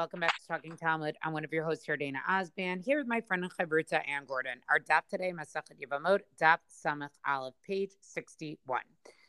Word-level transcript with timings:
Welcome 0.00 0.20
back 0.20 0.40
to 0.40 0.48
Talking 0.48 0.78
Talmud. 0.78 1.14
I'm 1.22 1.34
one 1.34 1.44
of 1.44 1.52
your 1.52 1.62
hosts 1.62 1.84
here, 1.84 1.94
Dana 1.94 2.20
Osban, 2.26 2.82
here 2.82 2.96
with 2.96 3.06
my 3.06 3.20
friend 3.20 3.44
Chavruta 3.44 4.00
Anne 4.08 4.24
Gordon. 4.26 4.62
Our 4.70 4.80
daf 4.80 5.02
today, 5.10 5.30
Masachet 5.30 5.76
Yevamot, 5.78 6.20
daf 6.40 6.56
Samach 6.72 7.10
Aleph, 7.26 7.52
page 7.66 7.90
61. 8.00 8.80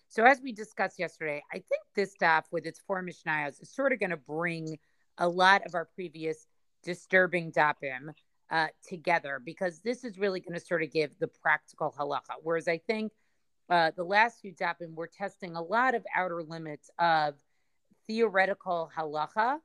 So 0.07 0.23
as 0.23 0.39
we 0.41 0.53
discussed 0.53 0.97
yesterday, 0.97 1.43
I 1.51 1.55
think 1.55 1.81
this 1.93 2.15
daf 2.21 2.43
with 2.53 2.65
its 2.65 2.79
four 2.87 3.03
Mishnayos 3.03 3.61
is 3.61 3.69
sort 3.69 3.91
of 3.91 3.99
going 3.99 4.11
to 4.11 4.15
bring 4.15 4.79
a 5.17 5.27
lot 5.27 5.65
of 5.65 5.75
our 5.75 5.89
previous 5.93 6.47
disturbing 6.85 7.51
dapim 7.51 8.13
uh, 8.49 8.67
together 8.87 9.41
because 9.43 9.81
this 9.81 10.05
is 10.05 10.17
really 10.17 10.39
going 10.39 10.57
to 10.57 10.65
sort 10.65 10.83
of 10.83 10.89
give 10.89 11.11
the 11.19 11.27
practical 11.27 11.93
halacha. 11.99 12.35
Whereas 12.43 12.69
I 12.69 12.77
think 12.77 13.11
uh, 13.69 13.91
the 13.97 14.05
last 14.05 14.39
few 14.39 14.53
dapim 14.53 14.95
were 14.95 15.09
testing 15.13 15.57
a 15.57 15.61
lot 15.61 15.95
of 15.95 16.05
outer 16.15 16.41
limits 16.41 16.89
of 16.97 17.35
theoretical 18.07 18.89
halacha 18.97 19.57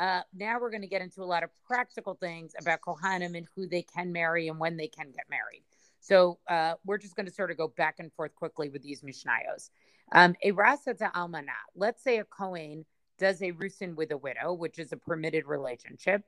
uh, 0.00 0.22
now 0.34 0.58
we're 0.58 0.70
going 0.70 0.80
to 0.80 0.88
get 0.88 1.02
into 1.02 1.22
a 1.22 1.24
lot 1.24 1.44
of 1.44 1.50
practical 1.66 2.14
things 2.14 2.54
about 2.58 2.80
Kohanim 2.80 3.36
and 3.36 3.46
who 3.54 3.66
they 3.66 3.82
can 3.82 4.10
marry 4.10 4.48
and 4.48 4.58
when 4.58 4.78
they 4.78 4.88
can 4.88 5.10
get 5.12 5.26
married. 5.28 5.62
So 6.00 6.38
uh, 6.48 6.74
we're 6.86 6.96
just 6.96 7.14
going 7.14 7.26
to 7.26 7.32
sort 7.32 7.50
of 7.50 7.58
go 7.58 7.68
back 7.68 7.96
and 7.98 8.10
forth 8.14 8.34
quickly 8.34 8.70
with 8.70 8.82
these 8.82 9.02
Mishnayos. 9.02 9.68
Um, 10.12 10.34
a 10.42 10.52
rasa 10.52 10.94
to 10.94 11.10
almana. 11.14 11.48
Let's 11.76 12.02
say 12.02 12.18
a 12.18 12.24
Kohen 12.24 12.86
does 13.18 13.42
a 13.42 13.52
rusin 13.52 13.94
with 13.94 14.10
a 14.10 14.16
widow, 14.16 14.54
which 14.54 14.78
is 14.78 14.90
a 14.92 14.96
permitted 14.96 15.46
relationship. 15.46 16.24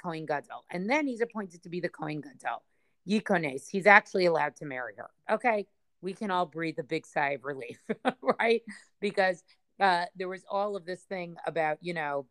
Kohen 0.00 0.24
Gadol. 0.24 0.64
And 0.70 0.88
then 0.88 1.08
he's 1.08 1.20
appointed 1.20 1.64
to 1.64 1.68
be 1.68 1.80
the 1.80 1.88
Kohen 1.88 2.20
Gadol. 2.20 2.62
Yikones. 3.08 3.68
He's 3.68 3.86
actually 3.86 4.26
allowed 4.26 4.54
to 4.56 4.66
marry 4.66 4.92
her. 4.96 5.10
Okay. 5.28 5.66
We 6.00 6.12
can 6.12 6.30
all 6.30 6.46
breathe 6.46 6.78
a 6.78 6.84
big 6.84 7.06
sigh 7.06 7.32
of 7.32 7.44
relief, 7.44 7.78
right? 8.38 8.62
Because 9.00 9.42
uh, 9.80 10.04
there 10.16 10.28
was 10.28 10.44
all 10.50 10.76
of 10.76 10.84
this 10.84 11.02
thing 11.02 11.36
about 11.46 11.78
you 11.80 11.94
know 11.94 12.26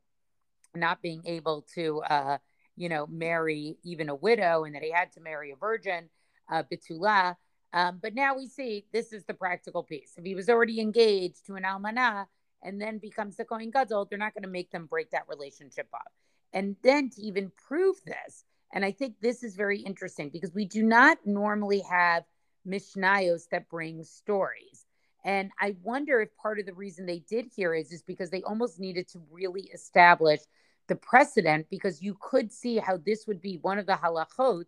not 0.75 1.01
being 1.01 1.21
able 1.25 1.65
to 1.75 2.01
uh, 2.01 2.37
you 2.75 2.89
know 2.89 3.07
marry 3.07 3.77
even 3.83 4.09
a 4.09 4.15
widow 4.15 4.63
and 4.63 4.75
that 4.75 4.83
he 4.83 4.91
had 4.91 5.11
to 5.13 5.21
marry 5.21 5.51
a 5.51 5.55
virgin 5.55 6.09
uh, 6.51 6.63
bitula 6.71 7.35
um, 7.73 7.99
but 8.01 8.15
now 8.15 8.35
we 8.35 8.47
see 8.47 8.85
this 8.91 9.13
is 9.13 9.25
the 9.25 9.33
practical 9.33 9.83
piece 9.83 10.13
if 10.17 10.23
he 10.23 10.35
was 10.35 10.49
already 10.49 10.79
engaged 10.79 11.45
to 11.45 11.55
an 11.55 11.63
almanah 11.63 12.25
and 12.63 12.81
then 12.81 12.97
becomes 12.97 13.37
the 13.37 13.45
Kohen 13.45 13.71
Gadol, 13.71 14.05
they're 14.05 14.19
not 14.19 14.33
going 14.33 14.43
to 14.43 14.49
make 14.49 14.71
them 14.71 14.85
break 14.85 15.11
that 15.11 15.27
relationship 15.27 15.87
up. 15.93 16.11
And 16.53 16.75
then 16.83 17.09
to 17.11 17.21
even 17.21 17.51
prove 17.67 17.97
this, 18.05 18.43
and 18.73 18.83
I 18.83 18.91
think 18.91 19.15
this 19.21 19.43
is 19.43 19.55
very 19.55 19.79
interesting 19.79 20.29
because 20.29 20.53
we 20.53 20.65
do 20.65 20.83
not 20.83 21.17
normally 21.25 21.81
have 21.89 22.23
Mishnayos 22.67 23.43
that 23.51 23.69
bring 23.69 24.03
stories. 24.03 24.85
And 25.25 25.51
I 25.59 25.75
wonder 25.83 26.21
if 26.21 26.35
part 26.37 26.59
of 26.59 26.65
the 26.65 26.73
reason 26.73 27.05
they 27.05 27.19
did 27.29 27.47
here 27.55 27.73
is 27.73 27.91
is 27.91 28.01
because 28.01 28.29
they 28.29 28.43
almost 28.43 28.79
needed 28.79 29.07
to 29.09 29.21
really 29.31 29.69
establish 29.73 30.39
the 30.87 30.95
precedent 30.95 31.67
because 31.69 32.01
you 32.01 32.17
could 32.19 32.51
see 32.51 32.77
how 32.77 32.97
this 32.97 33.27
would 33.27 33.41
be 33.41 33.57
one 33.57 33.77
of 33.77 33.85
the 33.85 33.93
halachot 33.93 34.65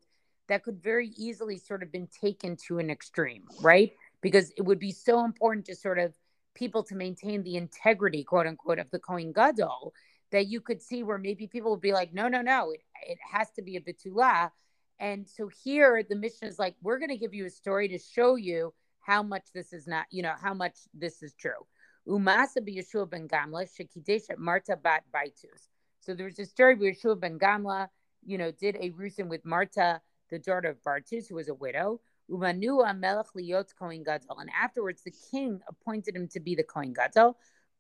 that 0.48 0.64
could 0.64 0.82
very 0.82 1.10
easily 1.16 1.58
sort 1.58 1.82
of 1.82 1.92
been 1.92 2.08
taken 2.08 2.58
to 2.68 2.80
an 2.80 2.90
extreme, 2.90 3.44
right? 3.62 3.94
Because 4.22 4.52
it 4.58 4.64
would 4.64 4.80
be 4.80 4.92
so 4.92 5.24
important 5.24 5.66
to 5.66 5.76
sort 5.76 5.98
of 5.98 6.14
people 6.54 6.84
to 6.84 6.96
maintain 6.96 7.44
the 7.44 7.56
integrity, 7.56 8.24
quote 8.24 8.48
unquote, 8.48 8.80
of 8.80 8.92
the 8.92 9.00
Kohen 9.00 9.32
Gadol 9.32 9.94
that 10.32 10.48
you 10.48 10.62
could 10.62 10.82
see 10.82 11.04
where 11.04 11.18
maybe 11.18 11.48
people 11.48 11.72
would 11.72 11.82
be 11.82 11.94
like, 11.94 12.14
no, 12.14 12.28
no, 12.28 12.42
no, 12.42 12.72
it, 12.72 12.82
it 13.08 13.18
has 13.32 13.50
to 13.52 13.62
be 13.62 13.78
a 13.78 13.82
bitula. 13.82 14.52
And 15.00 15.28
so 15.28 15.50
here 15.64 16.04
the 16.08 16.16
Mishnah 16.16 16.48
is 16.48 16.60
like, 16.60 16.76
we're 16.82 17.00
going 17.00 17.10
to 17.10 17.18
give 17.18 17.34
you 17.34 17.46
a 17.46 17.50
story 17.50 17.88
to 17.90 17.98
show 17.98 18.36
you 18.36 18.74
how 19.02 19.22
much 19.24 19.48
this 19.54 19.74
is 19.74 19.88
not, 19.88 20.06
you 20.12 20.24
know, 20.24 20.34
how 20.40 20.54
much 20.54 20.78
this 20.94 21.22
is 21.22 21.34
true. 21.34 21.66
Umasa 22.08 22.58
Yeshua 22.58 23.10
ben 23.10 23.28
Gamla, 23.28 23.68
Shekidesh 23.68 24.36
Marta 24.38 24.76
bat 24.76 25.04
Baitus. 25.14 25.70
So 26.00 26.14
there's 26.14 26.40
a 26.40 26.46
story 26.46 26.76
where 26.76 26.94
Yeshua 26.94 27.20
ben 27.20 27.38
Gamla, 27.38 27.90
you 28.26 28.38
know, 28.38 28.52
did 28.52 28.76
a 28.78 28.92
rusin 28.92 29.28
with 29.28 29.46
Marta, 29.46 30.02
the 30.30 30.40
daughter 30.40 30.70
of 30.70 30.82
Baitus, 30.84 31.28
who 31.28 31.36
was 31.36 31.50
a 31.50 31.54
widow. 31.54 32.00
Umanu 32.30 32.98
Melech 32.98 33.28
Liot 33.38 33.70
Kohen 33.78 34.04
Gadol. 34.04 34.40
And 34.40 34.50
afterwards, 34.58 35.02
the 35.04 35.14
king 35.32 35.60
appointed 35.68 36.16
him 36.16 36.28
to 36.30 36.40
be 36.40 36.56
the 36.56 36.64
Kohen 36.64 36.94
Gadol, 36.94 37.38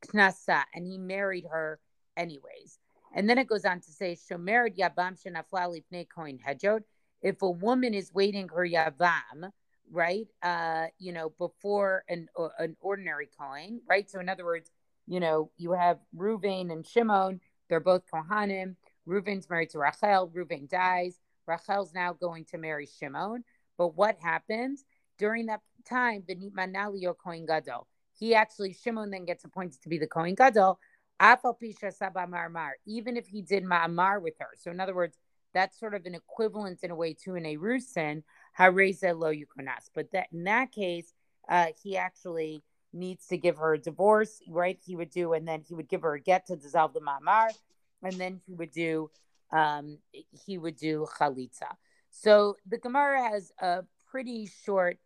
Knasa, 0.07 0.63
and 0.75 0.85
he 0.85 0.97
married 0.97 1.45
her 1.49 1.79
anyways. 2.17 2.79
And 3.13 3.29
then 3.29 3.37
it 3.37 3.47
goes 3.47 3.65
on 3.65 3.79
to 3.79 3.91
say, 3.91 4.15
Shomered 4.15 4.77
Yabam 4.77 5.17
Kohen. 6.13 6.39
If 7.21 7.41
a 7.41 7.49
woman 7.49 7.93
is 7.93 8.13
waiting 8.13 8.49
her 8.49 8.67
Yavam, 8.67 9.51
right? 9.91 10.27
Uh, 10.41 10.85
you 10.97 11.11
know, 11.11 11.33
before 11.37 12.03
an 12.09 12.27
an 12.57 12.75
ordinary 12.79 13.29
Kohen, 13.37 13.81
right? 13.87 14.09
So 14.09 14.19
in 14.19 14.29
other 14.29 14.45
words, 14.45 14.71
you 15.07 15.19
know, 15.19 15.51
you 15.57 15.73
have 15.73 15.99
Ruvain 16.15 16.71
and 16.71 16.85
Shimon. 16.85 17.41
They're 17.69 17.79
both 17.79 18.03
Kohanim. 18.11 18.75
Ruvain's 19.07 19.49
married 19.49 19.71
to 19.71 19.79
Rachel. 19.79 20.31
Ruvain 20.33 20.69
dies. 20.69 21.19
Rachel's 21.47 21.93
now 21.93 22.13
going 22.13 22.45
to 22.45 22.57
marry 22.57 22.87
Shimon. 22.87 23.43
But 23.77 23.95
what 23.95 24.17
happens 24.21 24.85
during 25.17 25.47
that 25.47 25.61
time? 25.87 26.23
Benit 26.27 26.53
Manalio 26.55 27.13
Kohen 27.17 27.45
Gadol. 27.45 27.87
He 28.17 28.35
actually 28.35 28.73
Shimon 28.73 29.09
then 29.09 29.25
gets 29.25 29.43
appointed 29.43 29.81
to 29.81 29.89
be 29.89 29.97
the 29.97 30.07
Kohen 30.07 30.35
Gadol. 30.35 30.79
Afal 31.21 31.55
pisha 31.61 31.91
sabamamar. 31.95 32.71
Even 32.85 33.17
if 33.17 33.27
he 33.27 33.41
did 33.41 33.63
Ma'amar 33.63 34.21
with 34.21 34.35
her. 34.39 34.49
So 34.57 34.71
in 34.71 34.79
other 34.79 34.95
words, 34.95 35.17
that's 35.53 35.79
sort 35.79 35.93
of 35.93 36.05
an 36.05 36.15
equivalent 36.15 36.79
in 36.83 36.91
a 36.91 36.95
way 36.95 37.13
to 37.25 37.35
an 37.35 37.43
Erusin 37.43 38.23
hareze 38.57 39.17
lo 39.17 39.31
yukonas. 39.31 39.89
But 39.93 40.11
that 40.11 40.27
in 40.31 40.43
that 40.45 40.71
case, 40.71 41.13
uh, 41.49 41.67
he 41.81 41.97
actually 41.97 42.63
needs 42.93 43.27
to 43.27 43.37
give 43.37 43.57
her 43.57 43.73
a 43.73 43.77
divorce, 43.79 44.41
right? 44.49 44.79
He 44.85 44.95
would 44.95 45.09
do, 45.09 45.33
and 45.33 45.47
then 45.47 45.61
he 45.67 45.73
would 45.73 45.87
give 45.87 46.01
her 46.01 46.13
a 46.13 46.19
get 46.19 46.47
to 46.47 46.55
dissolve 46.55 46.93
the 46.93 46.99
mamar, 47.01 47.49
and 48.03 48.13
then 48.13 48.39
he 48.45 48.53
would 48.53 48.71
do, 48.71 49.09
um, 49.51 49.97
he 50.45 50.57
would 50.57 50.75
do 50.75 51.07
chalitza. 51.17 51.75
So 52.09 52.57
the 52.67 52.77
Gemara 52.77 53.29
has 53.29 53.51
a 53.59 53.83
pretty 54.09 54.49
short 54.65 54.97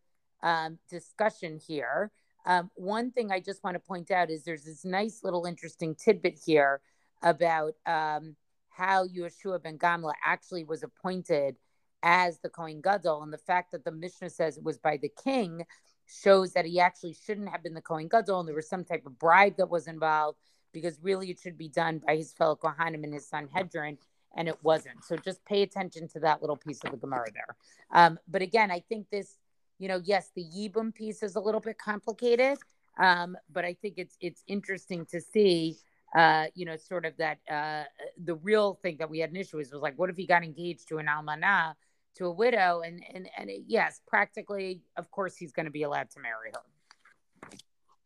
um, 0.41 0.79
discussion 0.89 1.59
here. 1.59 2.11
Um, 2.45 2.69
one 2.75 3.11
thing 3.11 3.31
I 3.31 3.39
just 3.39 3.63
want 3.63 3.75
to 3.75 3.79
point 3.79 4.11
out 4.11 4.29
is 4.29 4.43
there's 4.43 4.65
this 4.65 4.85
nice 4.85 5.21
little 5.23 5.45
interesting 5.45 5.95
tidbit 5.95 6.39
here 6.43 6.81
about 7.21 7.73
um, 7.85 8.35
how 8.69 9.07
Yeshua 9.07 9.61
ben 9.61 9.77
Gamla 9.77 10.13
actually 10.23 10.63
was 10.63 10.83
appointed 10.83 11.55
as 12.05 12.37
the 12.39 12.49
Kohen 12.49 12.81
Gadol. 12.81 13.23
And 13.23 13.33
the 13.33 13.37
fact 13.37 13.71
that 13.71 13.83
the 13.83 13.91
Mishnah 13.91 14.29
says 14.29 14.57
it 14.57 14.63
was 14.63 14.77
by 14.77 14.97
the 14.97 15.11
king 15.23 15.65
shows 16.05 16.53
that 16.53 16.65
he 16.65 16.79
actually 16.79 17.13
shouldn't 17.25 17.49
have 17.49 17.63
been 17.63 17.73
the 17.73 17.81
Kohen 17.81 18.07
Gadol 18.07 18.39
and 18.39 18.47
there 18.47 18.55
was 18.55 18.69
some 18.69 18.85
type 18.85 19.05
of 19.07 19.17
bribe 19.17 19.57
that 19.57 19.69
was 19.69 19.87
involved 19.87 20.37
because 20.71 20.99
really 21.01 21.31
it 21.31 21.39
should 21.39 21.57
be 21.57 21.67
done 21.67 21.99
by 22.05 22.15
his 22.15 22.31
fellow 22.33 22.55
Kohanim 22.55 23.03
and 23.03 23.13
his 23.13 23.27
Sanhedrin, 23.27 23.97
and 24.35 24.47
it 24.47 24.57
wasn't. 24.61 25.03
So 25.03 25.15
just 25.15 25.43
pay 25.45 25.63
attention 25.63 26.07
to 26.09 26.19
that 26.19 26.41
little 26.41 26.57
piece 26.57 26.83
of 26.83 26.91
the 26.91 26.97
Gemara 26.97 27.27
there. 27.33 27.55
Um, 27.91 28.19
but 28.27 28.41
again, 28.41 28.69
I 28.69 28.81
think 28.81 29.09
this, 29.09 29.37
you 29.79 29.87
know, 29.87 30.01
yes, 30.03 30.31
the 30.35 30.43
Yibum 30.43 30.93
piece 30.93 31.23
is 31.23 31.37
a 31.37 31.39
little 31.39 31.61
bit 31.61 31.77
complicated, 31.77 32.57
um, 32.99 33.37
but 33.51 33.63
I 33.65 33.73
think 33.73 33.95
it's 33.97 34.17
it's 34.21 34.43
interesting 34.47 35.05
to 35.07 35.19
see. 35.19 35.77
Uh, 36.15 36.45
you 36.53 36.65
know, 36.65 36.77
sort 36.77 37.03
of 37.03 37.17
that 37.17 37.39
uh, 37.51 37.83
the 38.23 38.35
real 38.35 38.75
thing 38.81 38.95
that 38.99 39.09
we 39.09 39.19
had 39.19 39.31
an 39.31 39.35
issue 39.35 39.57
with 39.57 39.69
was 39.73 39.81
like, 39.81 39.99
what 39.99 40.09
if 40.09 40.15
he 40.15 40.25
got 40.25 40.45
engaged 40.45 40.87
to 40.87 40.97
an 40.97 41.07
almanah 41.07 41.73
to 42.15 42.25
a 42.25 42.31
widow 42.31 42.81
and 42.85 43.03
and 43.13 43.29
and 43.37 43.49
yes 43.67 44.01
practically 44.07 44.81
of 44.97 45.09
course 45.11 45.35
he's 45.35 45.51
going 45.51 45.65
to 45.65 45.71
be 45.71 45.83
allowed 45.83 46.09
to 46.09 46.19
marry 46.19 46.51
her 46.53 47.49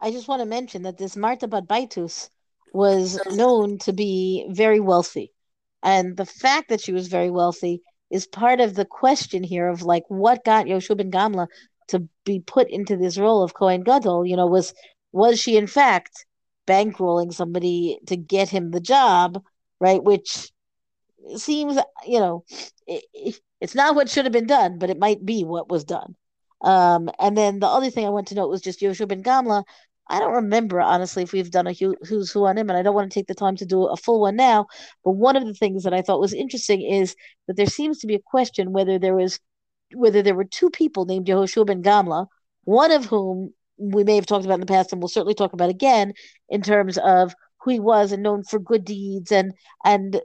i 0.01 0.11
just 0.11 0.27
want 0.27 0.41
to 0.41 0.45
mention 0.45 0.83
that 0.83 0.97
this 0.97 1.15
marta 1.15 1.47
Baitus 1.47 2.29
was 2.73 3.19
known 3.31 3.77
to 3.79 3.93
be 3.93 4.47
very 4.51 4.79
wealthy 4.79 5.31
and 5.83 6.17
the 6.17 6.25
fact 6.25 6.69
that 6.69 6.81
she 6.81 6.91
was 6.91 7.07
very 7.07 7.29
wealthy 7.29 7.81
is 8.09 8.25
part 8.27 8.59
of 8.59 8.75
the 8.75 8.85
question 8.85 9.43
here 9.43 9.67
of 9.67 9.83
like 9.83 10.03
what 10.07 10.43
got 10.43 10.65
Yoshua 10.65 10.97
ben 10.97 11.11
Gamla 11.11 11.47
to 11.89 12.07
be 12.25 12.39
put 12.39 12.69
into 12.69 12.97
this 12.97 13.17
role 13.17 13.43
of 13.43 13.53
Cohen 13.53 13.83
Gadol. 13.83 14.25
You 14.25 14.35
know, 14.35 14.47
was 14.47 14.73
was 15.11 15.39
she 15.39 15.57
in 15.57 15.67
fact 15.67 16.25
bankrolling 16.67 17.33
somebody 17.33 17.99
to 18.07 18.15
get 18.15 18.49
him 18.49 18.71
the 18.71 18.79
job, 18.79 19.41
right? 19.79 20.03
Which 20.03 20.51
seems, 21.35 21.77
you 22.05 22.19
know, 22.19 22.45
it's 23.61 23.75
not 23.75 23.95
what 23.95 24.09
should 24.09 24.25
have 24.25 24.31
been 24.31 24.47
done, 24.47 24.79
but 24.79 24.89
it 24.89 24.99
might 24.99 25.25
be 25.25 25.43
what 25.43 25.69
was 25.69 25.83
done. 25.83 26.15
Um, 26.61 27.09
and 27.19 27.37
then 27.37 27.59
the 27.59 27.67
other 27.67 27.89
thing 27.89 28.05
I 28.05 28.09
want 28.09 28.27
to 28.27 28.35
note 28.35 28.49
was 28.49 28.61
just 28.61 28.81
Yoshua 28.81 29.07
ben 29.07 29.23
Gamla. 29.23 29.63
I 30.09 30.19
don't 30.19 30.33
remember 30.33 30.81
honestly 30.81 31.23
if 31.23 31.33
we've 31.33 31.51
done 31.51 31.67
a 31.67 31.73
who's 31.73 32.31
who 32.31 32.45
on 32.45 32.57
him, 32.57 32.69
and 32.69 32.77
I 32.77 32.81
don't 32.81 32.95
want 32.95 33.11
to 33.11 33.19
take 33.19 33.27
the 33.27 33.35
time 33.35 33.55
to 33.57 33.65
do 33.65 33.85
a 33.85 33.95
full 33.95 34.21
one 34.21 34.35
now. 34.35 34.65
But 35.03 35.11
one 35.11 35.35
of 35.35 35.45
the 35.45 35.53
things 35.53 35.83
that 35.83 35.93
I 35.93 36.01
thought 36.01 36.19
was 36.19 36.33
interesting 36.33 36.81
is 36.81 37.15
that 37.47 37.57
there 37.57 37.67
seems 37.67 37.99
to 37.99 38.07
be 38.07 38.15
a 38.15 38.19
question 38.19 38.71
whether 38.71 38.97
there 38.97 39.15
was 39.15 39.39
whether 39.93 40.21
there 40.21 40.35
were 40.35 40.45
two 40.45 40.69
people 40.69 41.05
named 41.05 41.27
Yehoshua 41.27 41.67
ben 41.67 41.83
Gamla, 41.83 42.27
one 42.63 42.91
of 42.91 43.05
whom 43.05 43.53
we 43.77 44.03
may 44.03 44.15
have 44.15 44.25
talked 44.25 44.45
about 44.45 44.55
in 44.55 44.59
the 44.61 44.65
past, 44.65 44.91
and 44.91 45.01
we'll 45.01 45.09
certainly 45.09 45.33
talk 45.35 45.53
about 45.53 45.69
again 45.69 46.13
in 46.49 46.61
terms 46.61 46.97
of 46.97 47.33
who 47.61 47.71
he 47.71 47.79
was 47.79 48.11
and 48.11 48.23
known 48.23 48.43
for 48.43 48.59
good 48.59 48.85
deeds 48.85 49.31
and 49.31 49.53
and 49.85 50.21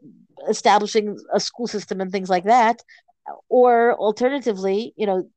establishing 0.49 1.17
a 1.33 1.41
school 1.41 1.67
system 1.67 2.01
and 2.01 2.11
things 2.11 2.29
like 2.29 2.45
that 2.45 2.83
or 3.49 3.95
alternatively, 3.95 4.93
you 4.97 5.07
know, 5.07 5.29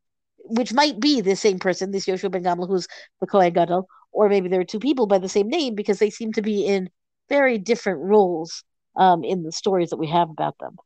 which 0.46 0.74
might 0.74 1.00
be 1.00 1.22
the 1.22 1.36
same 1.36 1.60
person, 1.60 1.92
this 1.92 2.06
Yoshua 2.06 2.32
ben 2.32 2.44
Gamla, 2.44 2.68
who's 2.68 2.88
the 3.20 3.28
Kohen 3.28 3.54
Gadol, 3.54 3.88
or 4.12 4.30
maybe 4.30 4.50
there 4.50 4.62
are 4.62 4.66
two 4.66 4.80
people 4.80 5.08
by 5.08 5.18
the 5.18 5.30
same 5.30 5.48
name 5.50 5.76
because 5.76 6.00
they 6.00 6.10
seem 6.10 6.34
to 6.34 6.42
be 6.42 6.66
in 6.66 6.90
very 7.30 7.58
different 7.58 8.00
roles 8.00 8.64
um, 8.96 9.24
in 9.24 9.44
the 9.44 9.52
stories 9.52 9.90
that 9.90 9.98
we 9.98 10.08
have 10.08 10.30
about 10.30 10.58
them. 10.60 10.78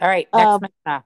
All 0.00 0.08
right, 0.08 0.28
next 0.32 0.46
um, 0.46 0.60
Mishnah. 0.62 1.04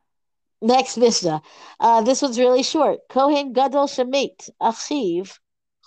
Next 0.63 0.97
Mishnah. 0.97 1.43
Uh, 1.79 2.01
this 2.03 2.23
one's 2.23 2.39
really 2.39 2.63
short. 2.63 3.01
Kohen 3.11 3.53
Gadol 3.53 3.87
Shemit 3.87 4.49
Achiv 4.63 5.39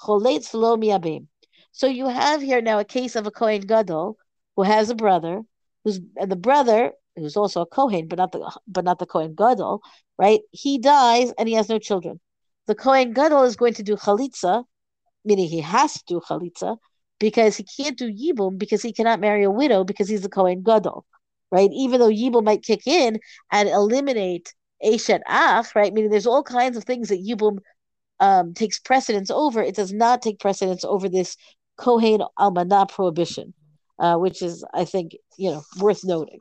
Choletz 0.03 0.51
V'lo 0.51 0.77
Miyabim. 0.77 1.27
So 1.71 1.87
you 1.87 2.07
have 2.07 2.41
here 2.41 2.61
now 2.61 2.79
a 2.79 2.85
case 2.85 3.15
of 3.15 3.25
a 3.25 3.31
Kohen 3.31 3.61
Gadol 3.61 4.17
who 4.55 4.63
has 4.63 4.89
a 4.89 4.95
brother 4.95 5.41
who's 5.83 5.99
and 6.17 6.31
the 6.31 6.35
brother 6.35 6.91
who's 7.21 7.37
also 7.37 7.61
a 7.61 7.65
Kohen, 7.65 8.07
but 8.07 8.17
not 8.17 8.31
the 8.31 8.59
but 8.67 8.85
not 8.85 8.99
the 8.99 9.05
Kohen 9.05 9.35
Gadol, 9.35 9.81
right? 10.17 10.41
He 10.51 10.77
dies 10.77 11.31
and 11.37 11.47
he 11.47 11.55
has 11.55 11.69
no 11.69 11.79
children. 11.79 12.19
The 12.67 12.75
Kohen 12.75 13.13
Gadol 13.13 13.43
is 13.43 13.55
going 13.55 13.73
to 13.75 13.83
do 13.83 13.95
chalitza, 13.95 14.63
meaning 15.25 15.47
he 15.47 15.61
has 15.61 15.93
to 15.93 16.03
do 16.07 16.21
chalitza, 16.21 16.77
because 17.19 17.57
he 17.57 17.63
can't 17.63 17.97
do 17.97 18.11
yibum 18.11 18.57
because 18.57 18.81
he 18.81 18.93
cannot 18.93 19.19
marry 19.19 19.43
a 19.43 19.51
widow 19.51 19.83
because 19.83 20.07
he's 20.09 20.21
the 20.21 20.29
Kohen 20.29 20.63
Gadol, 20.63 21.05
right? 21.51 21.69
Even 21.73 21.99
though 21.99 22.09
yibum 22.09 22.43
might 22.43 22.63
kick 22.63 22.87
in 22.87 23.19
and 23.51 23.69
eliminate 23.69 24.53
Eshet 24.83 25.21
Ach, 25.27 25.75
right? 25.75 25.93
Meaning 25.93 26.11
there's 26.11 26.27
all 26.27 26.43
kinds 26.43 26.77
of 26.77 26.83
things 26.83 27.09
that 27.09 27.25
yibum 27.25 27.59
um, 28.19 28.53
takes 28.53 28.79
precedence 28.79 29.31
over. 29.31 29.61
It 29.61 29.75
does 29.75 29.93
not 29.93 30.21
take 30.21 30.39
precedence 30.39 30.83
over 30.83 31.09
this 31.09 31.35
Kohen 31.77 32.21
Almanah 32.37 32.89
prohibition, 32.89 33.53
uh, 33.99 34.15
which 34.15 34.41
is, 34.41 34.63
I 34.73 34.85
think, 34.85 35.15
you 35.37 35.51
know, 35.51 35.63
worth 35.79 36.03
noting. 36.03 36.39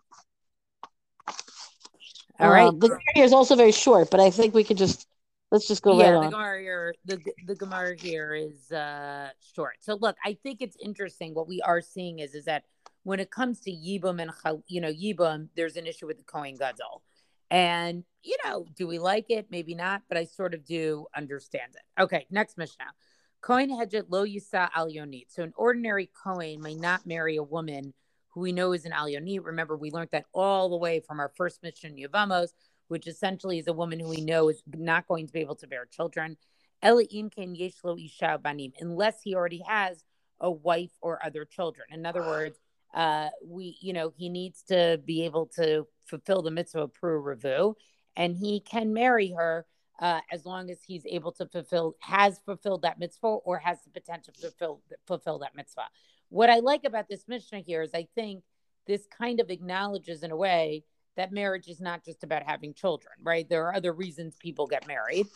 All 2.39 2.51
right. 2.51 2.69
Um, 2.69 2.79
the 2.79 2.99
here 3.15 3.25
is 3.25 3.33
also 3.33 3.57
very 3.57 3.73
short, 3.73 4.11
but 4.11 4.21
I 4.21 4.31
think 4.31 4.55
we 4.55 4.65
could 4.65 4.79
just 4.79 5.07
let's 5.51 5.67
just 5.67 5.83
go 5.83 5.99
yeah, 5.99 6.11
right 6.11 6.13
the 6.13 6.27
on. 6.27 6.31
Gemara 6.31 6.61
here, 6.61 6.95
the 7.05 7.21
the 7.47 7.55
Gemara 7.55 7.97
here 7.99 8.35
is 8.35 8.71
uh, 8.71 9.31
short. 9.55 9.77
So 9.81 9.97
look, 10.01 10.17
I 10.25 10.35
think 10.43 10.63
it's 10.63 10.77
interesting. 10.81 11.35
What 11.35 11.49
we 11.49 11.61
are 11.63 11.81
seeing 11.81 12.21
is 12.21 12.35
is 12.35 12.45
that 12.45 12.65
when 13.03 13.21
it 13.21 13.31
comes 13.31 13.61
to 13.61 13.71
Yibum 13.71 14.21
and 14.21 14.31
you 14.69 14.81
know 14.81 14.93
Yibum, 14.93 15.49
there's 15.57 15.77
an 15.77 15.87
issue 15.87 16.07
with 16.07 16.19
the 16.19 16.25
Kohen 16.25 16.55
Gadol, 16.55 17.03
and 17.51 18.05
you 18.23 18.37
know, 18.45 18.67
do 18.77 18.87
we 18.87 18.99
like 18.99 19.27
it? 19.31 19.47
Maybe 19.51 19.75
not, 19.75 20.03
but 20.09 20.17
I 20.19 20.25
sort 20.25 20.55
of 20.55 20.65
do 20.65 21.07
understand 21.17 21.73
it. 21.75 22.03
Okay, 22.03 22.27
next 22.31 22.57
Mishnah. 22.59 22.93
Kohen 23.41 23.71
Hedget 23.71 24.07
lo 24.09 24.25
yisa 24.25 24.69
al 24.75 24.89
yonit. 24.89 25.27
So 25.29 25.43
an 25.43 25.53
ordinary 25.57 26.11
Kohen 26.25 26.61
may 26.61 26.75
not 26.75 27.07
marry 27.07 27.37
a 27.37 27.43
woman 27.43 27.95
who 28.39 28.43
we 28.43 28.53
know 28.53 28.73
is 28.73 28.85
an 28.85 28.93
Alyonit. 28.93 29.45
Remember, 29.45 29.77
we 29.77 29.91
learned 29.91 30.11
that 30.13 30.27
all 30.33 30.69
the 30.69 30.77
way 30.77 31.01
from 31.01 31.19
our 31.19 31.33
first 31.37 31.61
Mishnah, 31.63 31.91
Yavamos, 31.91 32.51
which 32.87 33.09
essentially 33.09 33.59
is 33.59 33.67
a 33.67 33.73
woman 33.73 33.99
who 33.99 34.09
we 34.09 34.21
know 34.21 34.49
is 34.49 34.63
not 34.77 35.09
going 35.09 35.27
to 35.27 35.33
be 35.33 35.41
able 35.41 35.57
to 35.57 35.67
bear 35.67 35.87
children. 35.87 36.37
Elim 36.81 37.31
ken 37.31 37.57
yeshlo 37.57 38.03
isha 38.03 38.39
banim, 38.41 38.73
unless 38.79 39.23
he 39.23 39.35
already 39.35 39.63
has 39.67 40.05
a 40.41 40.49
wife 40.49 40.93
or 41.01 41.25
other 41.27 41.45
children. 41.45 41.89
In 41.91 42.07
other 42.07 42.23
words, 42.23 42.61
uh, 42.95 43.31
we, 43.45 43.77
you 43.81 43.93
know, 43.93 44.13
he 44.17 44.29
needs 44.29 44.63
to 44.69 45.01
be 45.05 45.25
able 45.25 45.47
to 45.57 45.89
fulfill 46.07 46.43
the 46.43 46.53
mitzvah 46.53 46.89
Pru 46.89 47.21
Revu, 47.21 47.75
and 48.17 48.37
he 48.37 48.61
can 48.61 48.93
marry 48.93 49.33
her 49.33 49.67
uh, 49.99 50.21
as 50.31 50.47
long 50.47 50.71
as 50.71 50.79
he's 50.87 51.05
able 51.07 51.33
to 51.33 51.47
fulfill, 51.47 51.97
has 51.99 52.39
fulfilled 52.47 52.83
that 52.83 53.01
mitzvah 53.01 53.27
or 53.27 53.59
has 53.59 53.79
the 53.83 53.91
potential 53.91 54.33
to 54.35 54.43
fulfill, 54.43 54.81
fulfill 55.09 55.41
that 55.41 55.57
mitzvah. 55.57 55.89
What 56.31 56.51
I 56.51 56.59
like 56.59 56.85
about 56.85 57.09
this 57.09 57.25
Mishnah 57.27 57.61
here 57.61 57.83
is 57.83 57.91
I 57.95 58.07
think 58.15 58.43
this 58.87 59.07
kind 59.07 59.41
of 59.41 59.51
acknowledges 59.51 60.23
in 60.23 60.31
a 60.31 60.37
way 60.37 60.85
that 61.17 61.33
marriage 61.33 61.69
is 61.69 61.81
not 61.81 62.05
just 62.05 62.23
about 62.23 62.45
having 62.45 62.75
children, 62.75 63.15
right? 63.23 63.49
There 63.49 63.67
are 63.67 63.75
other 63.75 63.93
reasons 63.93 64.37
people 64.39 64.67
get 64.67 64.87
married. 64.87 65.27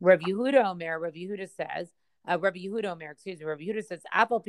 Rav 0.00 0.20
Yehuda 0.20 0.64
Omer, 0.64 0.98
Rav 0.98 1.14
Yehuda 1.14 1.48
says, 1.48 1.88
uh, 2.28 2.38
Rabbi 2.38 2.58
Yehuda 2.58 2.86
Omer, 2.86 3.12
excuse 3.12 3.38
me, 3.38 3.46
Rabbi 3.46 3.62
Yehuda 3.62 3.84
says, 3.84 4.02
Apal 4.14 4.44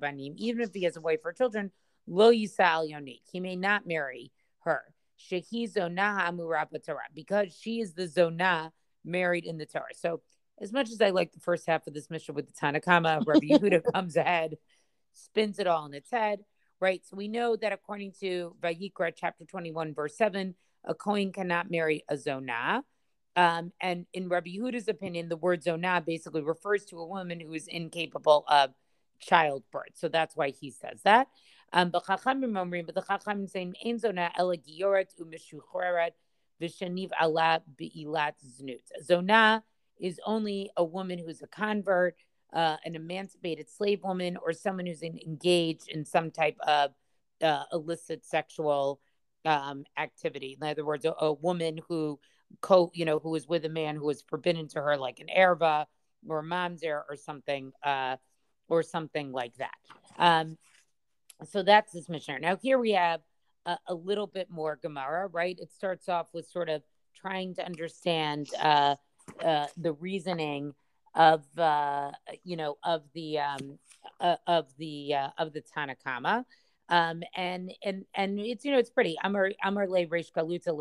banim, 0.00 0.34
even 0.36 0.62
if 0.62 0.74
he 0.74 0.82
has 0.84 0.96
a 0.96 1.00
wife 1.00 1.20
or 1.24 1.32
children, 1.32 1.70
lo 2.06 2.32
yisal 2.32 2.90
yonik, 2.90 3.20
he 3.30 3.40
may 3.40 3.56
not 3.56 3.86
marry 3.86 4.32
her. 4.60 4.82
Shehi 5.18 5.72
zonah 5.72 7.06
because 7.14 7.56
she 7.56 7.80
is 7.80 7.94
the 7.94 8.08
zonah 8.08 8.72
married 9.04 9.44
in 9.44 9.58
the 9.58 9.66
Torah. 9.66 9.94
So, 9.94 10.22
as 10.60 10.72
much 10.72 10.90
as 10.90 11.00
I 11.00 11.10
like 11.10 11.32
the 11.32 11.40
first 11.40 11.66
half 11.66 11.86
of 11.86 11.94
this 11.94 12.10
Mishnah 12.10 12.34
with 12.34 12.46
the 12.46 12.52
Tanna 12.52 12.80
Kamma, 12.80 13.24
Rabbi 13.26 13.46
Yehuda 13.50 13.92
comes 13.92 14.16
ahead 14.16 14.56
spins 15.14 15.58
it 15.58 15.66
all 15.66 15.86
in 15.86 15.94
its 15.94 16.10
head, 16.10 16.40
right? 16.80 17.02
So 17.04 17.16
we 17.16 17.28
know 17.28 17.56
that 17.56 17.72
according 17.72 18.12
to 18.20 18.54
Vayikra 18.62 19.12
chapter 19.16 19.44
21, 19.44 19.94
verse 19.94 20.16
7, 20.16 20.54
a 20.84 20.94
Kohen 20.94 21.32
cannot 21.32 21.70
marry 21.70 22.04
a 22.08 22.14
Zonah. 22.14 22.82
Um, 23.36 23.72
and 23.80 24.06
in 24.12 24.28
Rabbi 24.28 24.50
Yehuda's 24.50 24.88
opinion, 24.88 25.28
the 25.28 25.36
word 25.36 25.62
Zonah 25.62 26.04
basically 26.04 26.42
refers 26.42 26.84
to 26.86 26.98
a 26.98 27.06
woman 27.06 27.40
who 27.40 27.52
is 27.54 27.66
incapable 27.66 28.44
of 28.48 28.70
childbirth. 29.20 29.94
So 29.94 30.08
that's 30.08 30.36
why 30.36 30.50
he 30.50 30.70
says 30.70 31.00
that. 31.04 31.28
Um, 31.72 31.90
but 31.90 32.06
the 32.06 32.12
Chachamim 32.14 33.50
saying, 33.50 33.74
Ein 33.84 33.98
Zonah 33.98 34.30
ela 34.36 34.56
gioret 34.56 35.08
u'mishucheret 35.20 36.12
v'shaniv 36.62 37.10
ala 37.20 37.62
be'ilat 37.76 38.34
znut. 38.46 38.82
Zonah 39.04 39.62
is 39.98 40.20
only 40.24 40.70
a 40.76 40.84
woman 40.84 41.18
who's 41.18 41.42
a 41.42 41.48
convert 41.48 42.14
uh, 42.52 42.76
an 42.84 42.94
emancipated 42.94 43.68
slave 43.68 44.02
woman 44.02 44.36
or 44.36 44.52
someone 44.52 44.86
who's 44.86 45.02
engaged 45.02 45.88
in 45.88 46.04
some 46.04 46.30
type 46.30 46.56
of 46.66 46.92
uh, 47.42 47.64
illicit 47.72 48.24
sexual 48.24 49.00
um, 49.44 49.84
activity. 49.98 50.56
In 50.60 50.66
other 50.66 50.84
words, 50.84 51.04
a, 51.04 51.12
a, 51.18 51.32
woman 51.32 51.80
who 51.88 52.18
co, 52.60 52.90
you 52.94 53.04
know, 53.04 53.18
who 53.18 53.34
is 53.34 53.48
with 53.48 53.64
a 53.64 53.68
man 53.68 53.96
who 53.96 54.08
is 54.10 54.22
forbidden 54.22 54.68
to 54.68 54.80
her, 54.80 54.96
like 54.96 55.20
an 55.20 55.26
erva 55.36 55.86
or 56.26 56.38
a 56.38 56.42
mamzer 56.42 57.02
or 57.08 57.16
something, 57.16 57.72
uh, 57.82 58.16
or 58.68 58.82
something 58.82 59.32
like 59.32 59.54
that. 59.56 59.74
Um, 60.18 60.56
so 61.50 61.62
that's 61.62 61.92
this 61.92 62.08
missionary. 62.08 62.40
Now 62.40 62.56
here 62.56 62.78
we 62.78 62.92
have 62.92 63.20
a, 63.66 63.76
a, 63.88 63.94
little 63.94 64.26
bit 64.26 64.50
more 64.50 64.78
Gemara, 64.80 65.26
right? 65.26 65.58
It 65.60 65.72
starts 65.72 66.08
off 66.08 66.28
with 66.32 66.48
sort 66.48 66.68
of 66.68 66.82
trying 67.14 67.54
to 67.56 67.66
understand 67.66 68.48
uh, 68.60 68.96
uh, 69.44 69.66
the 69.76 69.92
reasoning 69.92 70.74
of 71.14 71.42
uh, 71.58 72.10
you 72.42 72.56
know 72.56 72.76
of 72.82 73.02
the 73.14 73.38
um, 73.38 73.78
uh, 74.20 74.36
of 74.46 74.66
the 74.78 75.14
uh, 75.14 75.28
of 75.38 75.52
the 75.52 75.60
Tanna 75.60 75.96
Kamma. 76.06 76.44
Um, 76.88 77.22
and 77.34 77.72
and 77.82 78.04
and 78.14 78.38
it's 78.38 78.64
you 78.64 78.72
know 78.72 78.78
it's 78.78 78.90
pretty. 78.90 79.16
Amar 79.22 79.52
Amar 79.62 79.88
le 79.88 80.06
Reish 80.06 80.32
Galuta 80.32 80.64
So 80.66 80.72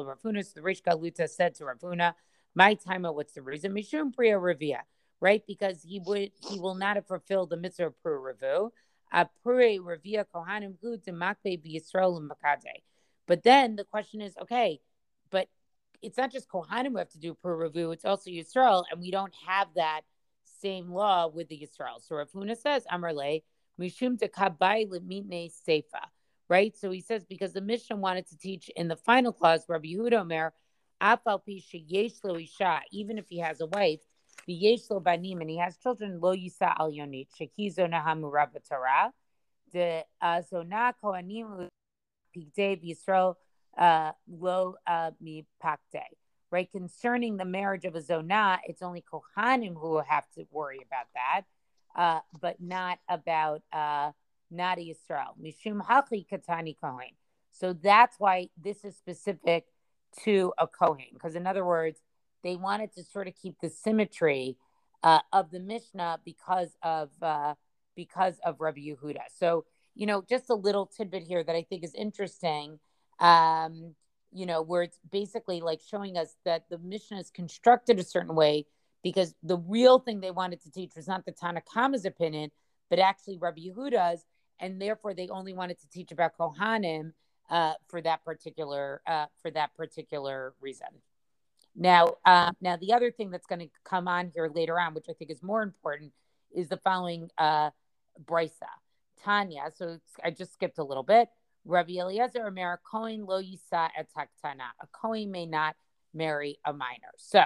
the 0.56 0.62
Reish 0.62 0.82
Galuta 0.82 1.30
said 1.30 1.56
to 1.56 1.66
Rav 1.66 1.80
Huna, 1.80 2.14
"My 2.56 2.74
time, 2.74 3.04
what's 3.04 3.34
the 3.34 3.42
reason? 3.42 3.74
Mishum 3.74 4.14
Priya 4.14 4.38
Ravia, 4.38 4.80
right? 5.22 5.44
Because 5.48 5.82
he 5.84 6.02
would 6.06 6.32
he 6.50 6.60
will 6.60 6.76
not 6.76 6.98
have 6.98 7.08
fulfilled 7.08 7.52
the 7.52 7.58
mitzvah 7.58 7.88
of 7.88 8.02
Priya 8.02 8.18
Ravu. 8.18 8.72
Apure 9.14 9.80
Ravia 9.80 10.26
Kohanim 10.34 10.74
Gud 10.82 11.02
and 11.08 11.18
Makbe 11.18 11.62
Yisrael 11.64 12.18
and 12.18 12.30
Makade. 12.30 12.82
But 13.28 13.44
then 13.44 13.76
the 13.76 13.84
question 13.84 14.22
is, 14.22 14.36
okay, 14.42 14.82
but 15.30 15.48
it's 16.02 16.18
not 16.18 16.32
just 16.32 16.50
Kohanim 16.50 16.90
who 16.90 16.98
have 16.98 17.10
to 17.12 17.20
do 17.20 17.36
Priya 17.36 17.56
Ravu; 17.56 17.92
it's 17.92 18.04
also 18.06 18.30
Yisrael, 18.30 18.84
and 18.92 19.00
we 19.00 19.12
don't 19.12 19.34
have 19.48 19.68
that 19.76 20.02
same 20.64 20.90
law 20.90 21.28
with 21.28 21.48
the 21.50 21.58
Yisrael. 21.58 22.02
So 22.02 22.16
Rav 22.16 22.32
Huna 22.32 22.58
says, 22.58 22.86
Amarle, 22.92 23.44
Mishum 23.80 24.18
de 24.18 24.28
Kabai 24.28 24.90
Lemine 24.90 25.52
Seifa. 25.68 26.04
Right? 26.50 26.76
So 26.78 26.92
he 26.92 27.02
says, 27.02 27.26
because 27.26 27.54
the 27.54 27.62
Mishnah 27.62 27.98
wanted 27.98 28.28
to 28.30 28.38
teach 28.38 28.70
in 28.76 28.88
the 28.88 28.96
final 28.96 29.32
clause, 29.32 29.66
Rabbi 29.68 29.90
Yehuda 29.90 30.22
Omer, 30.22 30.54
Afal 31.02 31.42
Pisha 31.48 31.80
Yeshlo 31.92 32.42
Isha, 32.42 32.82
even 32.92 33.18
if 33.18 33.28
he 33.28 33.40
has 33.40 33.62
a 33.62 33.66
wife, 33.68 34.02
the 34.48 34.54
Yeshlo 34.54 35.04
Banim, 35.04 35.42
and 35.42 35.50
he 35.50 35.58
has 35.58 35.78
children, 35.78 36.20
Lo 36.20 36.36
Yisa 36.36 36.74
Al 36.80 36.92
Yonit, 36.92 37.28
Shekizo 37.40 37.90
Nahamu 37.90 38.32
Torah, 38.70 39.12
the 39.72 40.04
Zona 40.50 40.94
Kohanim 41.04 41.68
Pigde 42.36 42.82
Yisrael 42.84 43.36
uh, 43.78 44.12
Lo 44.28 44.76
uh, 44.86 45.12
Mi 45.20 45.46
Pakde 45.64 46.04
right? 46.54 46.72
Concerning 46.72 47.36
the 47.36 47.46
marriage 47.46 47.84
of 47.84 47.96
a 47.96 48.00
zonah, 48.00 48.60
it's 48.66 48.84
only 48.84 49.04
Kohanim 49.12 49.74
who 49.74 49.90
will 49.90 50.06
have 50.08 50.30
to 50.36 50.46
worry 50.52 50.80
about 50.86 51.08
that, 51.16 51.42
uh, 51.96 52.20
but 52.40 52.62
not 52.62 53.00
about 53.10 53.64
uh, 53.74 54.12
not 54.52 54.78
Yisrael. 54.78 55.34
Mishum 55.44 55.84
Haki 55.84 56.28
Katani 56.32 56.76
Kohen. 56.80 57.10
So 57.52 57.74
that's 57.74 58.20
why 58.20 58.50
this 58.56 58.86
is 58.86 58.96
specific 58.96 59.66
to 60.24 60.54
a 60.60 60.68
Kohen, 60.68 61.08
because 61.14 61.36
in 61.36 61.48
other 61.48 61.66
words, 61.66 62.00
they 62.44 62.56
wanted 62.56 62.94
to 62.94 63.04
sort 63.04 63.28
of 63.28 63.34
keep 63.36 63.56
the 63.60 63.70
symmetry 63.70 64.56
uh, 65.02 65.22
of 65.34 65.50
the 65.50 65.60
Mishnah 65.60 66.20
because 66.24 66.78
of 66.84 67.10
uh, 67.20 67.56
because 67.96 68.36
of 68.46 68.62
Rabbi 68.62 68.82
Yehuda. 68.82 69.24
So 69.40 69.66
you 69.96 70.06
know, 70.06 70.24
just 70.30 70.52
a 70.52 70.56
little 70.56 70.86
tidbit 70.86 71.24
here 71.24 71.44
that 71.44 71.56
I 71.56 71.64
think 71.64 71.84
is 71.84 71.96
interesting. 71.96 72.80
Um, 73.20 73.96
you 74.34 74.46
know, 74.46 74.62
where 74.62 74.84
it's 74.84 74.98
basically 75.12 75.62
like 75.62 75.82
showing 75.88 76.18
us 76.18 76.36
that 76.46 76.70
the 76.70 76.78
Mishnah 76.78 77.20
is 77.20 77.30
constructed 77.30 78.00
a 78.00 78.04
certain 78.04 78.36
way 78.36 78.66
because 79.04 79.36
the 79.44 79.58
real 79.58 80.00
thing 80.00 80.22
they 80.22 80.32
wanted 80.32 80.62
to 80.64 80.72
teach 80.72 80.92
was 80.96 81.08
not 81.08 81.26
the 81.26 81.32
Tanna 81.32 81.62
Kamma's 81.62 82.06
opinion, 82.06 82.52
but 82.90 83.00
actually 83.00 83.38
Rabbi 83.38 83.62
Yehuda's, 83.62 84.26
and 84.60 84.82
therefore 84.82 85.14
they 85.14 85.28
only 85.30 85.54
wanted 85.54 85.80
to 85.82 85.90
teach 85.90 86.12
about 86.12 86.38
Kohanim 86.38 87.14
uh, 87.50 87.74
for 87.88 88.02
that 88.02 88.24
particular 88.24 89.02
uh, 89.06 89.26
for 89.42 89.52
that 89.52 89.76
particular 89.76 90.54
reason. 90.62 90.88
Now, 91.76 92.16
uh, 92.26 92.52
now 92.62 92.78
the 92.78 92.94
other 92.94 93.12
thing 93.12 93.32
that's 93.32 93.48
going 93.48 93.60
to 93.60 93.70
come 93.84 94.08
on 94.08 94.32
here 94.34 94.50
later 94.54 94.80
on, 94.80 94.94
which 94.94 95.08
I 95.10 95.14
think 95.14 95.32
is 95.32 95.42
more 95.42 95.64
important, 95.64 96.12
is 96.56 96.70
the 96.70 96.78
following 96.78 97.30
uh, 97.38 97.72
brisa. 98.24 98.70
Tanya. 99.24 99.72
So 99.76 100.00
I 100.24 100.32
just 100.32 100.54
skipped 100.54 100.78
a 100.78 100.84
little 100.84 101.04
bit. 101.04 101.30
Rabbi 101.66 101.94
Eliezer 101.94 102.46
Omer 102.46 102.80
Cohen 102.90 103.26
lo 103.26 103.42
yisa 103.42 103.90
et 103.98 104.10
haktana. 104.16 104.70
A 104.82 104.88
Cohen 104.92 105.32
may 105.32 105.46
not 105.46 105.76
marry 106.14 106.60
a 106.66 106.74
minor. 106.74 107.12
So 107.18 107.44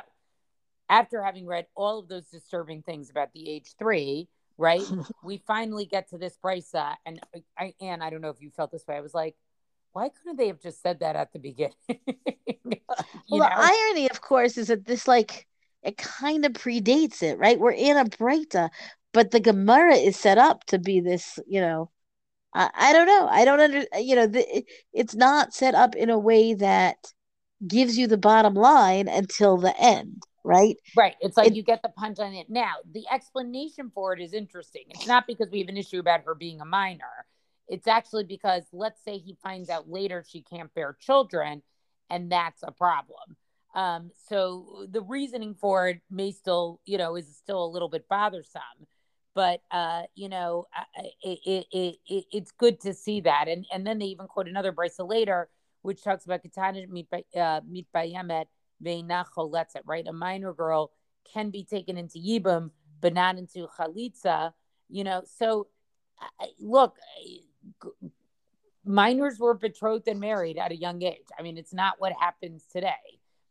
after 0.90 1.22
having 1.22 1.46
read 1.46 1.68
all 1.76 2.00
of 2.00 2.08
those 2.08 2.28
disturbing 2.28 2.82
things 2.82 3.10
about 3.10 3.34
the 3.34 3.50
age 3.50 3.76
three, 3.78 4.28
right? 4.58 4.84
we 5.24 5.42
finally 5.46 5.86
get 5.86 6.10
to 6.10 6.18
this 6.18 6.38
brisa, 6.44 6.92
uh, 6.92 6.96
and 7.06 7.20
I 7.58 7.74
and 7.82 8.04
I 8.04 8.10
don't 8.10 8.22
know 8.22 8.30
if 8.30 8.42
you 8.42 8.50
felt 8.50 8.72
this 8.72 8.86
way. 8.88 8.96
I 8.96 9.02
was 9.02 9.14
like, 9.14 9.36
why 9.94 10.10
couldn't 10.10 10.38
they 10.38 10.48
have 10.48 10.62
just 10.62 10.82
said 10.82 11.00
that 11.00 11.16
at 11.16 11.34
the 11.34 11.40
beginning? 11.40 11.74
well, 11.90 12.78
know? 13.30 13.40
the 13.40 13.52
irony, 13.56 14.10
of 14.10 14.22
course, 14.22 14.58
is 14.58 14.68
that 14.68 14.86
this 14.86 15.08
like 15.08 15.48
it 15.84 15.98
kind 15.98 16.46
of 16.46 16.54
predates 16.54 17.22
it, 17.22 17.38
right? 17.38 17.60
We're 17.60 17.72
in 17.72 17.98
a 17.98 18.06
breita, 18.06 18.70
but 19.14 19.32
the 19.32 19.40
Gemara 19.40 19.96
is 19.96 20.18
set 20.18 20.38
up 20.38 20.64
to 20.66 20.80
be 20.80 21.00
this, 21.00 21.40
you 21.48 21.62
know. 21.62 21.92
I, 22.54 22.70
I 22.74 22.94
don't 22.94 23.08
know. 23.08 23.28
I 23.30 23.46
don't 23.46 23.60
under, 23.60 23.86
you 24.00 24.16
know, 24.16 24.28
the, 24.28 24.66
it's 24.94 25.16
not 25.16 25.54
set 25.54 25.76
up 25.76 25.96
in 25.96 26.10
a 26.10 26.20
way 26.20 26.54
that 26.56 26.98
gives 27.68 27.98
you 27.98 28.08
the 28.08 28.18
bottom 28.18 28.54
line 28.54 29.08
until 29.08 29.58
the 29.58 29.76
end 29.80 30.24
right? 30.48 30.78
Right. 30.96 31.16
It's 31.20 31.38
like 31.38 31.48
it, 31.48 31.56
you 31.56 31.62
get 31.62 31.82
the 31.84 31.90
punch 31.90 32.20
on 32.20 32.34
it. 32.34 32.50
Now, 32.50 32.76
the 32.92 33.04
explanation 33.12 33.92
for 33.94 34.14
it 34.14 34.22
is 34.22 34.34
interesting. 34.34 34.84
It's 34.90 35.06
not 35.06 35.28
because 35.28 35.50
we 35.52 35.60
have 35.60 35.68
an 35.68 35.78
issue 35.78 36.00
about 36.00 36.24
her 36.24 36.34
being 36.34 36.62
a 36.62 36.66
minor. 36.66 37.26
It's 37.68 37.88
actually 37.88 38.24
because 38.24 38.64
let's 38.72 39.04
say 39.04 39.18
he 39.18 39.38
finds 39.44 39.70
out 39.70 39.90
later 39.90 40.24
she 40.26 40.42
can't 40.42 40.74
bear 40.74 40.96
children, 41.02 41.62
and 42.10 42.32
that's 42.32 42.64
a 42.64 42.72
problem. 42.72 43.36
Um, 43.76 44.12
so 44.30 44.88
the 44.90 45.02
reasoning 45.02 45.54
for 45.54 45.90
it 45.90 46.02
may 46.10 46.32
still, 46.32 46.80
you 46.86 46.98
know, 46.98 47.18
is 47.18 47.28
still 47.36 47.64
a 47.64 47.68
little 47.68 47.90
bit 47.90 48.08
bothersome. 48.08 48.62
But 49.38 49.62
uh, 49.70 50.02
you 50.16 50.30
know, 50.30 50.66
it, 51.22 51.40
it, 51.46 51.66
it, 51.72 51.96
it, 52.08 52.26
it's 52.32 52.52
good 52.52 52.82
to 52.82 52.92
see 52.92 53.22
that. 53.22 53.48
And 53.48 53.68
and 53.72 53.86
then 53.86 54.00
they 54.00 54.06
even 54.06 54.26
quote 54.26 54.48
another 54.48 54.74
brisa 54.74 55.08
later, 55.08 55.48
which 55.84 56.04
talks 56.04 56.26
about 56.26 56.42
katana 56.42 56.88
meet 56.88 57.08
by 57.12 57.24
uh, 57.40 57.62
meet 57.70 57.86
right? 59.86 60.08
A 60.08 60.12
minor 60.12 60.54
girl 60.54 60.90
can 61.32 61.52
be 61.52 61.64
taken 61.64 61.98
into 62.00 62.18
yibum, 62.18 62.72
but 63.00 63.14
not 63.14 63.38
into 63.38 63.68
chalitza. 63.78 64.54
You 64.90 65.04
know, 65.04 65.22
so 65.38 65.68
look, 66.60 66.96
minors 68.84 69.38
were 69.38 69.54
betrothed 69.54 70.08
and 70.08 70.20
married 70.20 70.58
at 70.58 70.72
a 70.72 70.76
young 70.76 71.04
age. 71.04 71.28
I 71.38 71.44
mean, 71.44 71.60
it's 71.60 71.76
not 71.76 71.98
what 72.00 72.12
happens 72.20 72.64
today. 72.72 73.06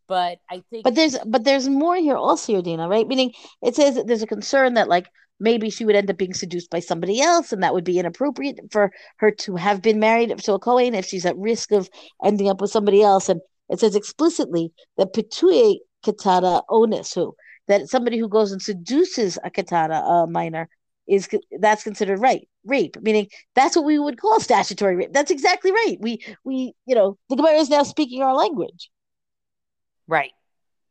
But 0.09 0.41
I 0.51 0.65
think 0.69 0.83
But 0.83 0.97
there's 0.97 1.17
but 1.25 1.45
there's 1.45 1.69
more 1.69 1.95
here 1.95 2.17
also, 2.17 2.61
Dina, 2.61 2.89
right? 2.89 3.07
Meaning 3.07 3.35
it 3.63 3.77
says 3.77 4.01
there's 4.05 4.23
a 4.23 4.27
concern 4.27 4.75
that 4.75 4.89
like 4.89 5.09
maybe 5.39 5.71
she 5.71 5.85
would 5.85 5.97
end 5.97 6.11
up 6.11 6.17
being 6.17 6.35
seduced 6.35 6.71
by 6.71 6.81
somebody 6.81 7.21
else 7.21 7.53
and 7.53 7.63
that 7.63 7.75
would 7.75 7.85
be 7.85 7.99
inappropriate 7.99 8.59
for 8.71 8.91
her 9.19 9.31
to 9.31 9.57
have 9.57 9.83
been 9.83 9.99
married 9.99 10.37
to 10.39 10.55
a 10.55 10.59
Kohen 10.59 10.95
if 10.95 11.07
she's 11.07 11.27
at 11.27 11.37
risk 11.37 11.73
of 11.73 11.89
ending 12.25 12.49
up 12.49 12.61
with 12.61 12.71
somebody 12.71 13.03
else. 13.03 13.29
And 13.29 13.41
it 13.69 13.81
says 13.81 13.95
explicitly 13.97 14.73
that 14.97 15.13
pitui 15.13 15.79
katana 16.05 16.63
onesu, 16.71 17.33
that 17.69 17.89
somebody 17.89 18.19
who 18.19 18.29
goes 18.29 18.53
and 18.53 18.63
seduces 18.63 19.39
a 19.45 19.51
katana, 19.51 19.97
a 19.97 20.27
minor, 20.27 20.69
is 21.09 21.29
that's 21.61 21.85
considered 21.85 22.19
right 22.19 22.49
rape 22.65 22.97
meaning 23.01 23.29
that's 23.55 23.77
what 23.77 23.85
we 23.85 23.97
would 23.97 24.21
call 24.21 24.41
statutory 24.41 24.97
rape. 24.97 25.13
That's 25.13 25.31
exactly 25.31 25.71
right. 25.71 25.97
We 26.01 26.25
we 26.45 26.75
you 26.85 26.97
know 26.97 27.17
the 27.29 27.37
gemara 27.37 27.53
is 27.53 27.71
now 27.71 27.85
speaking 27.85 28.23
our 28.23 28.35
language. 28.35 28.91
Right. 30.09 30.33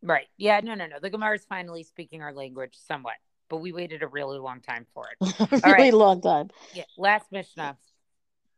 Right. 0.02 0.28
Yeah 0.38 0.62
no 0.64 0.74
no 0.74 0.88
no. 0.88 1.00
The 1.02 1.10
gemara 1.10 1.36
is 1.36 1.44
finally 1.44 1.84
speaking 1.84 2.22
our 2.22 2.34
language 2.34 2.76
somewhat 2.88 3.16
but 3.50 3.58
we 3.58 3.72
waited 3.72 4.04
a 4.04 4.08
really 4.08 4.40
long 4.40 4.62
time 4.62 4.86
for 4.94 5.06
it 5.10 5.36
a 5.40 5.72
really 5.72 5.74
right. 5.74 5.94
long 5.94 6.22
time 6.22 6.50
yeah 6.74 6.84
last 6.98 7.32
mishnah 7.32 7.78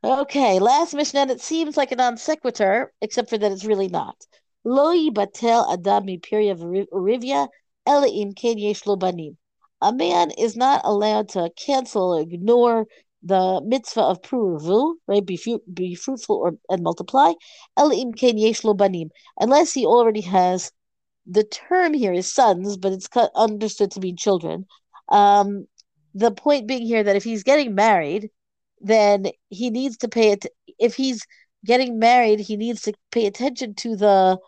okay 0.03 0.59
last 0.59 0.93
mishnah 0.93 1.21
and 1.21 1.31
it 1.31 1.41
seems 1.41 1.77
like 1.77 1.91
a 1.91 1.95
non 1.95 2.17
sequitur 2.17 2.91
except 3.01 3.29
for 3.29 3.37
that 3.37 3.51
it's 3.51 3.65
really 3.65 3.87
not 3.87 4.15
lo 4.63 4.93
yibatel 4.93 5.71
adam 5.71 6.05
mipiria 6.05 6.55
urivia 6.93 7.47
ela 7.85 8.07
im 8.07 8.33
ken 8.33 8.57
yesh 8.57 8.85
lo 8.85 8.95
banim 8.95 9.37
a 9.81 9.93
man 9.93 10.31
is 10.31 10.55
not 10.55 10.81
allowed 10.83 11.29
to 11.29 11.49
cancel 11.55 12.15
or 12.15 12.21
ignore 12.21 12.87
the 13.23 13.61
mitzvah 13.65 14.01
of 14.01 14.21
pruvu, 14.21 14.93
right? 15.07 15.25
Be, 15.25 15.39
be 15.73 15.95
fruitful 15.95 16.35
or 16.37 16.53
and 16.69 16.83
multiply. 16.83 17.33
Unless 17.75 19.73
he 19.73 19.85
already 19.85 20.21
has 20.21 20.71
the 21.29 21.43
term 21.43 21.93
here 21.93 22.13
is 22.13 22.31
sons, 22.31 22.77
but 22.77 22.93
it's 22.93 23.09
understood 23.35 23.91
to 23.91 23.99
mean 23.99 24.17
children. 24.17 24.65
Um, 25.09 25.67
the 26.13 26.31
point 26.31 26.67
being 26.67 26.85
here 26.85 27.03
that 27.03 27.15
if 27.15 27.23
he's 27.23 27.43
getting 27.43 27.75
married, 27.75 28.29
then 28.79 29.27
he 29.49 29.69
needs 29.69 29.97
to 29.97 30.07
pay 30.07 30.31
it. 30.31 30.45
If 30.79 30.95
he's 30.95 31.25
getting 31.65 31.99
married, 31.99 32.39
he 32.39 32.55
needs 32.55 32.81
to 32.83 32.93
pay 33.11 33.25
attention 33.25 33.75
to 33.75 33.95
the 33.95 34.39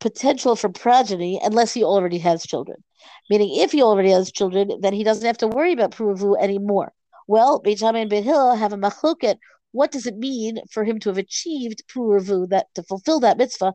potential 0.00 0.54
for 0.54 0.68
progeny 0.68 1.40
unless 1.42 1.72
he 1.74 1.82
already 1.82 2.18
has 2.18 2.46
children. 2.46 2.82
Meaning, 3.30 3.60
if 3.60 3.72
he 3.72 3.82
already 3.82 4.10
has 4.10 4.32
children, 4.32 4.80
then 4.80 4.92
he 4.92 5.04
doesn't 5.04 5.26
have 5.26 5.38
to 5.38 5.48
worry 5.48 5.72
about 5.72 5.92
Puravu 5.92 6.36
anymore. 6.40 6.92
Well, 7.26 7.58
Beit 7.58 7.82
and 7.82 8.08
Beit 8.08 8.24
have 8.24 8.72
a 8.72 8.76
machloket. 8.76 9.36
What 9.72 9.92
does 9.92 10.06
it 10.06 10.16
mean 10.16 10.58
for 10.70 10.84
him 10.84 10.98
to 11.00 11.10
have 11.10 11.18
achieved 11.18 11.82
Puravu, 11.88 12.48
that 12.48 12.66
to 12.74 12.82
fulfill 12.82 13.20
that 13.20 13.36
mitzvah, 13.36 13.74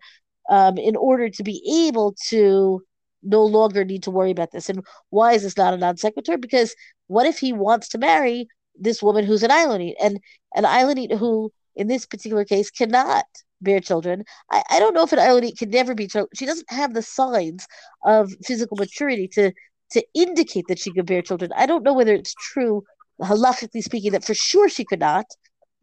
um, 0.49 0.77
in 0.77 0.95
order 0.95 1.29
to 1.29 1.43
be 1.43 1.87
able 1.87 2.15
to 2.29 2.81
no 3.21 3.43
longer 3.43 3.85
need 3.85 4.03
to 4.03 4.11
worry 4.11 4.31
about 4.31 4.51
this? 4.51 4.69
And 4.69 4.83
why 5.09 5.33
is 5.33 5.43
this 5.43 5.57
not 5.57 5.73
a 5.73 5.77
non 5.77 5.97
sequitur? 5.97 6.37
Because 6.37 6.75
what 7.07 7.25
if 7.25 7.39
he 7.39 7.53
wants 7.53 7.89
to 7.89 7.97
marry 7.97 8.47
this 8.79 9.01
woman 9.03 9.25
who's 9.25 9.43
an 9.43 9.51
Ilonite 9.51 9.95
and 10.01 10.19
an 10.55 10.63
Ilonite 10.63 11.17
who, 11.17 11.51
in 11.75 11.87
this 11.87 12.05
particular 12.05 12.45
case, 12.45 12.71
cannot 12.71 13.25
bear 13.61 13.79
children. 13.79 14.23
I, 14.51 14.63
I 14.69 14.79
don't 14.79 14.93
know 14.93 15.03
if 15.03 15.13
an 15.13 15.19
Ilonite 15.19 15.57
can 15.57 15.69
never 15.69 15.95
be. 15.95 16.09
She 16.35 16.45
doesn't 16.45 16.71
have 16.71 16.93
the 16.93 17.01
signs 17.01 17.67
of 18.03 18.31
physical 18.45 18.77
maturity 18.77 19.27
to 19.29 19.51
to 19.91 20.03
indicate 20.15 20.65
that 20.67 20.79
she 20.79 20.91
could 20.91 21.05
bear 21.05 21.21
children. 21.21 21.51
I 21.55 21.65
don't 21.67 21.83
know 21.83 21.93
whether 21.93 22.13
it's 22.13 22.33
true, 22.33 22.83
halachically 23.21 23.83
speaking, 23.83 24.11
that 24.13 24.25
for 24.25 24.33
sure 24.33 24.67
she 24.67 24.85
could 24.85 24.99
not, 24.99 25.25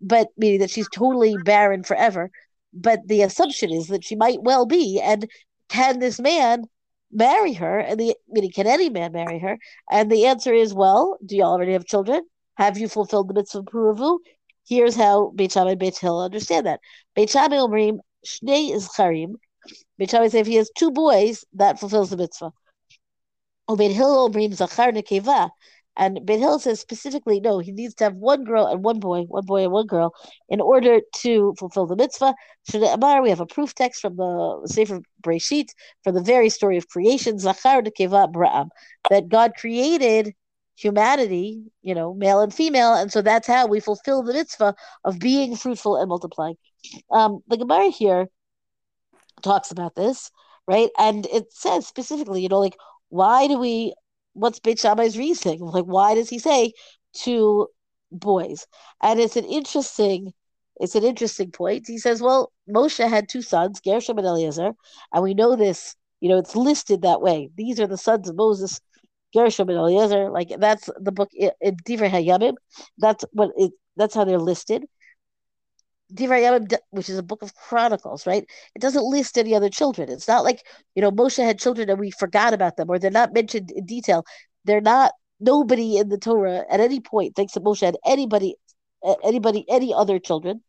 but 0.00 0.29
meaning 0.37 0.59
that 0.61 0.71
she's 0.71 0.88
totally 0.88 1.37
barren 1.45 1.85
forever. 1.85 2.31
But 2.73 3.00
the 3.07 3.23
assumption 3.23 3.73
is 3.73 3.89
that 3.89 4.05
she 4.05 4.17
might 4.17 4.43
well 4.43 4.67
be. 4.67 5.00
And 5.00 5.29
can 5.69 5.99
this 5.99 6.21
man 6.21 6.65
marry 7.12 7.53
her? 7.55 7.79
And 7.79 7.99
the 7.99 8.15
meaning, 8.29 8.53
can 8.53 8.67
any 8.67 8.91
man 8.91 9.12
marry 9.12 9.39
her? 9.41 9.59
And 9.91 10.11
the 10.11 10.27
answer 10.27 10.53
is, 10.55 10.73
well, 10.75 11.19
do 11.25 11.37
you 11.37 11.43
already 11.43 11.73
have 11.73 11.85
children? 11.87 12.23
Have 12.57 12.79
you 12.79 12.89
fulfilled 12.89 13.29
the 13.29 13.35
mitzvah 13.35 13.61
of 13.61 13.65
Puravu? 13.67 14.19
Here's 14.69 14.95
how 14.95 15.33
Beit 15.35 15.53
Shammai 15.53 15.71
and 15.71 15.81
Beit 15.81 15.99
Hillel 15.99 16.23
understand 16.23 16.67
that. 16.67 16.81
Beit 17.17 17.31
Shammai 17.31 17.57
Omrim, 17.57 17.99
Shnei 18.25 18.75
is 18.75 18.89
Charim. 18.89 19.35
Beit 19.99 20.11
Shammai 20.11 20.29
say 20.29 20.41
if 20.41 20.47
he 20.47 20.57
has 20.57 20.71
two 20.77 20.91
boys, 20.91 21.45
that 21.55 21.81
fulfills 21.81 22.11
the 22.11 22.17
mitzvah. 22.17 22.53
Beit 23.77 23.93
Hillel 23.93 24.31
Omrim 24.31 24.55
Zachar 24.55 24.93
Nekeva. 24.93 25.50
And 26.00 26.25
Beit 26.25 26.40
Hillel 26.40 26.59
says 26.59 26.80
specifically, 26.80 27.40
no, 27.40 27.59
he 27.59 27.73
needs 27.73 27.95
to 27.97 28.04
have 28.04 28.14
one 28.14 28.42
girl 28.42 28.66
and 28.66 28.83
one 28.83 29.00
boy, 29.00 29.25
one 29.25 29.45
boy 29.45 29.64
and 29.64 29.71
one 29.71 29.87
girl, 29.87 30.14
in 30.49 30.59
order 30.59 31.00
to 31.19 31.54
fulfill 31.59 31.87
the 31.87 31.95
mitzvah. 31.95 32.35
The 32.73 32.95
Amar, 32.95 33.23
we 33.23 33.28
have 33.28 33.40
a 33.40 33.47
proof 33.47 33.75
text 33.75 34.00
from 34.00 34.16
the 34.16 34.62
Sefer 34.64 35.02
Breshit 35.23 35.69
for 36.02 36.11
the 36.11 36.23
very 36.23 36.49
story 36.49 36.78
of 36.78 36.88
creation, 36.88 37.38
Zachar 37.38 37.83
Nekeva 37.83 38.33
Bra'am, 38.33 38.71
that 39.11 39.28
God 39.28 39.52
created 39.59 40.33
humanity, 40.75 41.64
you 41.83 41.95
know, 41.95 42.14
male 42.14 42.40
and 42.40 42.54
female, 42.54 42.95
and 42.95 43.12
so 43.12 43.21
that's 43.21 43.47
how 43.47 43.66
we 43.66 43.78
fulfill 43.78 44.23
the 44.23 44.33
mitzvah 44.33 44.75
of 45.04 45.19
being 45.19 45.54
fruitful 45.54 45.97
and 45.97 46.09
multiplying. 46.09 46.57
Um, 47.11 47.40
the 47.49 47.59
Gemara 47.59 47.90
here 47.90 48.28
talks 49.42 49.71
about 49.71 49.95
this, 49.97 50.30
right? 50.66 50.88
And 50.99 51.26
it 51.26 51.52
says 51.52 51.87
specifically, 51.87 52.40
you 52.42 52.49
know, 52.49 52.61
like 52.61 52.76
why 53.11 53.47
do 53.49 53.59
we? 53.59 53.92
What's 54.35 54.61
Beit 54.61 54.79
Shammai's 54.79 55.19
reasoning? 55.19 55.61
Like, 55.61 55.85
why 55.85 56.15
does 56.15 56.29
he 56.29 56.39
say 56.39 56.73
two 57.15 57.69
boys? 58.13 58.67
And 59.03 59.21
it's 59.21 59.37
an 59.37 59.45
interesting, 59.45 60.33
it's 60.77 60.95
an 60.95 61.05
interesting 61.05 61.51
point. 61.51 61.87
He 61.87 61.99
says, 61.99 62.23
well, 62.23 62.53
Moshe 62.69 63.07
had 63.09 63.29
two 63.29 63.43
sons, 63.43 63.81
Gershom 63.81 64.19
and 64.19 64.27
Eliezer, 64.27 64.73
and 65.13 65.23
we 65.23 65.35
know 65.35 65.57
this. 65.57 65.97
You 66.21 66.29
know, 66.29 66.39
it's 66.39 66.55
listed 66.55 67.03
that 67.03 67.23
way. 67.23 67.51
These 67.57 67.81
are 67.81 67.87
the 67.87 67.97
sons 67.97 68.29
of 68.29 68.37
Moses 68.37 68.79
Gershom 69.33 69.69
and 69.69 69.79
Eliezer, 69.79 70.31
like 70.31 70.49
that's 70.59 70.89
the 71.01 71.13
book 71.13 71.31
in 71.35 71.77
Divrei 71.87 72.11
Hayamim. 72.11 72.55
That's 72.99 73.25
what 73.33 73.51
it. 73.57 73.73
That's 73.97 74.15
how 74.15 74.25
they're 74.25 74.39
listed. 74.39 74.85
Divrei 76.12 76.79
which 76.90 77.09
is 77.09 77.19
a 77.19 77.23
book 77.23 77.43
of 77.43 77.55
chronicles, 77.55 78.26
right? 78.26 78.45
It 78.75 78.83
doesn't 78.83 79.05
list 79.05 79.38
any 79.38 79.55
other 79.55 79.69
children. 79.69 80.11
It's 80.11 80.29
not 80.29 80.45
like 80.45 80.64
you 80.95 81.02
know 81.02 81.11
Moshe 81.11 81.43
had 81.43 81.59
children 81.59 81.90
and 81.90 81.99
we 81.99 82.11
forgot 82.11 82.55
about 82.55 82.76
them, 82.76 82.90
or 82.90 82.99
they're 82.99 83.11
not 83.11 83.35
mentioned 83.35 83.71
in 83.71 83.87
detail. 83.87 84.25
They're 84.64 84.81
not. 84.81 85.12
Nobody 85.43 85.97
in 85.97 86.11
the 86.11 86.19
Torah 86.19 86.64
at 86.71 86.81
any 86.81 87.00
point 87.00 87.35
thinks 87.35 87.55
that 87.55 87.64
Moshe 87.64 87.81
had 87.81 87.97
anybody, 88.05 88.57
anybody, 89.25 89.64
any 89.71 89.95
other 89.95 90.19
children. 90.19 90.62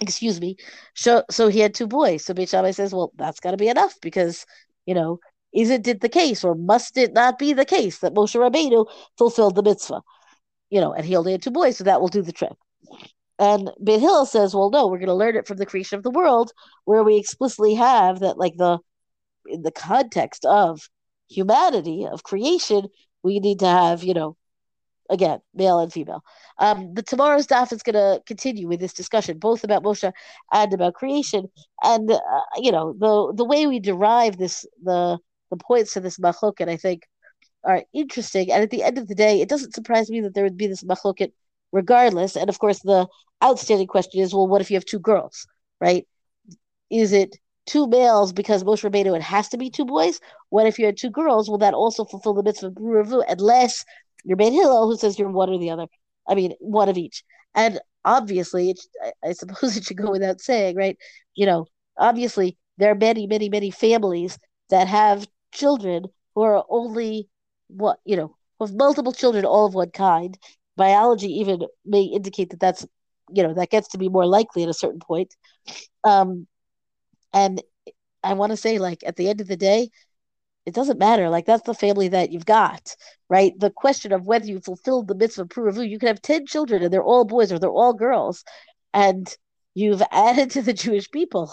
Excuse 0.00 0.40
me. 0.40 0.56
So, 0.94 1.24
so 1.30 1.48
he 1.48 1.60
had 1.60 1.74
two 1.74 1.86
boys. 1.86 2.24
So 2.24 2.32
Beit 2.32 2.48
Shammai 2.48 2.70
says, 2.70 2.94
well, 2.94 3.12
that's 3.16 3.38
got 3.40 3.50
to 3.50 3.58
be 3.58 3.68
enough 3.68 3.94
because 4.00 4.46
you 4.86 4.94
know 4.94 5.20
is 5.52 5.68
it 5.70 6.00
the 6.00 6.08
case, 6.08 6.44
or 6.44 6.54
must 6.54 6.96
it 6.96 7.12
not 7.12 7.38
be 7.38 7.52
the 7.52 7.64
case 7.64 7.98
that 7.98 8.14
Moshe 8.14 8.36
Rabbeinu 8.36 8.86
fulfilled 9.18 9.56
the 9.56 9.62
mitzvah? 9.62 10.00
you 10.70 10.80
know, 10.80 10.92
and 10.92 11.04
he 11.04 11.16
only 11.16 11.32
had 11.32 11.42
two 11.42 11.50
boys, 11.50 11.76
so 11.76 11.84
that 11.84 12.00
will 12.00 12.08
do 12.08 12.22
the 12.22 12.32
trick. 12.32 12.52
And 13.40 13.70
Beit 13.82 14.00
Hill 14.00 14.26
says, 14.26 14.54
well, 14.54 14.70
no, 14.70 14.86
we're 14.86 14.98
going 14.98 15.08
to 15.08 15.14
learn 15.14 15.34
it 15.34 15.46
from 15.46 15.56
the 15.56 15.66
creation 15.66 15.96
of 15.96 16.04
the 16.04 16.10
world, 16.10 16.52
where 16.84 17.02
we 17.02 17.16
explicitly 17.16 17.74
have 17.74 18.20
that, 18.20 18.38
like 18.38 18.56
the 18.56 18.78
in 19.46 19.62
the 19.62 19.72
context 19.72 20.44
of 20.44 20.88
humanity 21.30 22.06
of 22.06 22.22
creation, 22.22 22.88
we 23.22 23.40
need 23.40 23.60
to 23.60 23.66
have, 23.66 24.04
you 24.04 24.12
know, 24.12 24.36
again, 25.08 25.40
male 25.54 25.80
and 25.80 25.90
female. 25.92 26.22
Um, 26.58 26.92
the 26.94 27.02
tomorrow's 27.02 27.46
daf 27.46 27.72
is 27.72 27.82
going 27.82 27.94
to 27.94 28.22
continue 28.26 28.68
with 28.68 28.78
this 28.80 28.92
discussion, 28.92 29.38
both 29.38 29.64
about 29.64 29.82
Moshe 29.82 30.12
and 30.52 30.72
about 30.74 30.94
creation, 30.94 31.48
and 31.82 32.10
uh, 32.10 32.18
you 32.56 32.72
know 32.72 32.92
the 32.98 33.32
the 33.36 33.44
way 33.44 33.66
we 33.66 33.80
derive 33.80 34.36
this 34.36 34.66
the 34.82 35.18
the 35.50 35.56
points 35.56 35.94
to 35.94 36.00
this 36.00 36.18
machloket, 36.18 36.68
I 36.68 36.76
think, 36.76 37.04
are 37.64 37.84
interesting. 37.92 38.52
And 38.52 38.62
at 38.62 38.70
the 38.70 38.82
end 38.82 38.98
of 38.98 39.08
the 39.08 39.14
day, 39.14 39.40
it 39.40 39.48
doesn't 39.48 39.74
surprise 39.74 40.10
me 40.10 40.20
that 40.22 40.34
there 40.34 40.44
would 40.44 40.56
be 40.56 40.66
this 40.68 40.84
machloket 40.84 41.32
regardless. 41.72 42.36
And 42.36 42.48
of 42.48 42.58
course, 42.58 42.80
the 42.80 43.06
outstanding 43.42 43.86
question 43.86 44.20
is, 44.20 44.34
well, 44.34 44.46
what 44.46 44.60
if 44.60 44.70
you 44.70 44.76
have 44.76 44.84
two 44.84 44.98
girls, 44.98 45.46
right? 45.80 46.06
Is 46.90 47.12
it 47.12 47.36
two 47.66 47.86
males 47.86 48.32
because 48.32 48.64
Moshe 48.64 48.88
Rabbeinu 48.88 49.16
it 49.16 49.22
has 49.22 49.48
to 49.50 49.58
be 49.58 49.70
two 49.70 49.84
boys? 49.84 50.20
What 50.48 50.66
if 50.66 50.78
you 50.78 50.86
had 50.86 50.96
two 50.96 51.10
girls? 51.10 51.48
Will 51.48 51.58
that 51.58 51.74
also 51.74 52.04
fulfill 52.04 52.34
the 52.34 52.42
mitzvah 52.42 52.68
of 52.68 52.76
Ravu 52.78 53.22
unless 53.28 53.84
you're 54.24 54.36
Beit 54.36 54.52
Hillel 54.52 54.86
who 54.90 54.96
says 54.96 55.18
you're 55.18 55.30
one 55.30 55.50
or 55.50 55.58
the 55.58 55.70
other? 55.70 55.86
I 56.28 56.34
mean, 56.34 56.54
one 56.60 56.88
of 56.88 56.98
each. 56.98 57.24
And 57.54 57.80
obviously, 58.04 58.70
it, 58.70 58.80
I 59.24 59.32
suppose 59.32 59.76
it 59.76 59.84
should 59.84 59.96
go 59.96 60.10
without 60.10 60.40
saying, 60.40 60.76
right? 60.76 60.96
You 61.34 61.46
know, 61.46 61.66
obviously, 61.96 62.56
there 62.78 62.90
are 62.90 62.96
many, 62.96 63.26
many, 63.26 63.48
many 63.48 63.70
families 63.70 64.38
that 64.70 64.88
have 64.88 65.28
children 65.52 66.04
who 66.34 66.42
are 66.42 66.64
only 66.68 67.28
what 67.68 67.98
you 68.04 68.16
know 68.16 68.36
with 68.58 68.72
multiple 68.72 69.12
children, 69.12 69.44
all 69.44 69.66
of 69.66 69.74
one 69.74 69.90
kind. 69.90 70.38
Biology 70.80 71.28
even 71.40 71.60
may 71.84 72.04
indicate 72.04 72.50
that 72.50 72.60
that's 72.60 72.86
you 73.32 73.42
know 73.42 73.52
that 73.54 73.70
gets 73.70 73.88
to 73.88 73.98
be 73.98 74.08
more 74.08 74.26
likely 74.26 74.62
at 74.62 74.70
a 74.70 74.74
certain 74.82 74.98
point. 74.98 75.36
Um, 76.04 76.46
and 77.34 77.62
I 78.24 78.32
want 78.32 78.50
to 78.52 78.56
say, 78.56 78.78
like 78.78 79.02
at 79.06 79.16
the 79.16 79.28
end 79.28 79.42
of 79.42 79.46
the 79.46 79.58
day, 79.58 79.90
it 80.64 80.74
doesn't 80.74 80.98
matter. 80.98 81.28
Like 81.28 81.44
that's 81.44 81.66
the 81.66 81.74
family 81.74 82.08
that 82.08 82.32
you've 82.32 82.46
got, 82.46 82.96
right? 83.28 83.52
The 83.58 83.70
question 83.70 84.12
of 84.12 84.24
whether 84.24 84.46
you 84.46 84.58
fulfilled 84.60 85.08
the 85.08 85.14
mitzvah 85.14 85.48
of 85.66 85.76
you 85.76 85.98
can 85.98 86.08
have 86.08 86.22
ten 86.22 86.46
children 86.46 86.82
and 86.82 86.90
they're 86.90 87.10
all 87.12 87.26
boys 87.26 87.52
or 87.52 87.58
they're 87.58 87.70
all 87.82 87.92
girls, 87.92 88.42
and 88.94 89.36
you've 89.74 90.02
added 90.10 90.50
to 90.52 90.62
the 90.62 90.72
Jewish 90.72 91.10
people, 91.10 91.52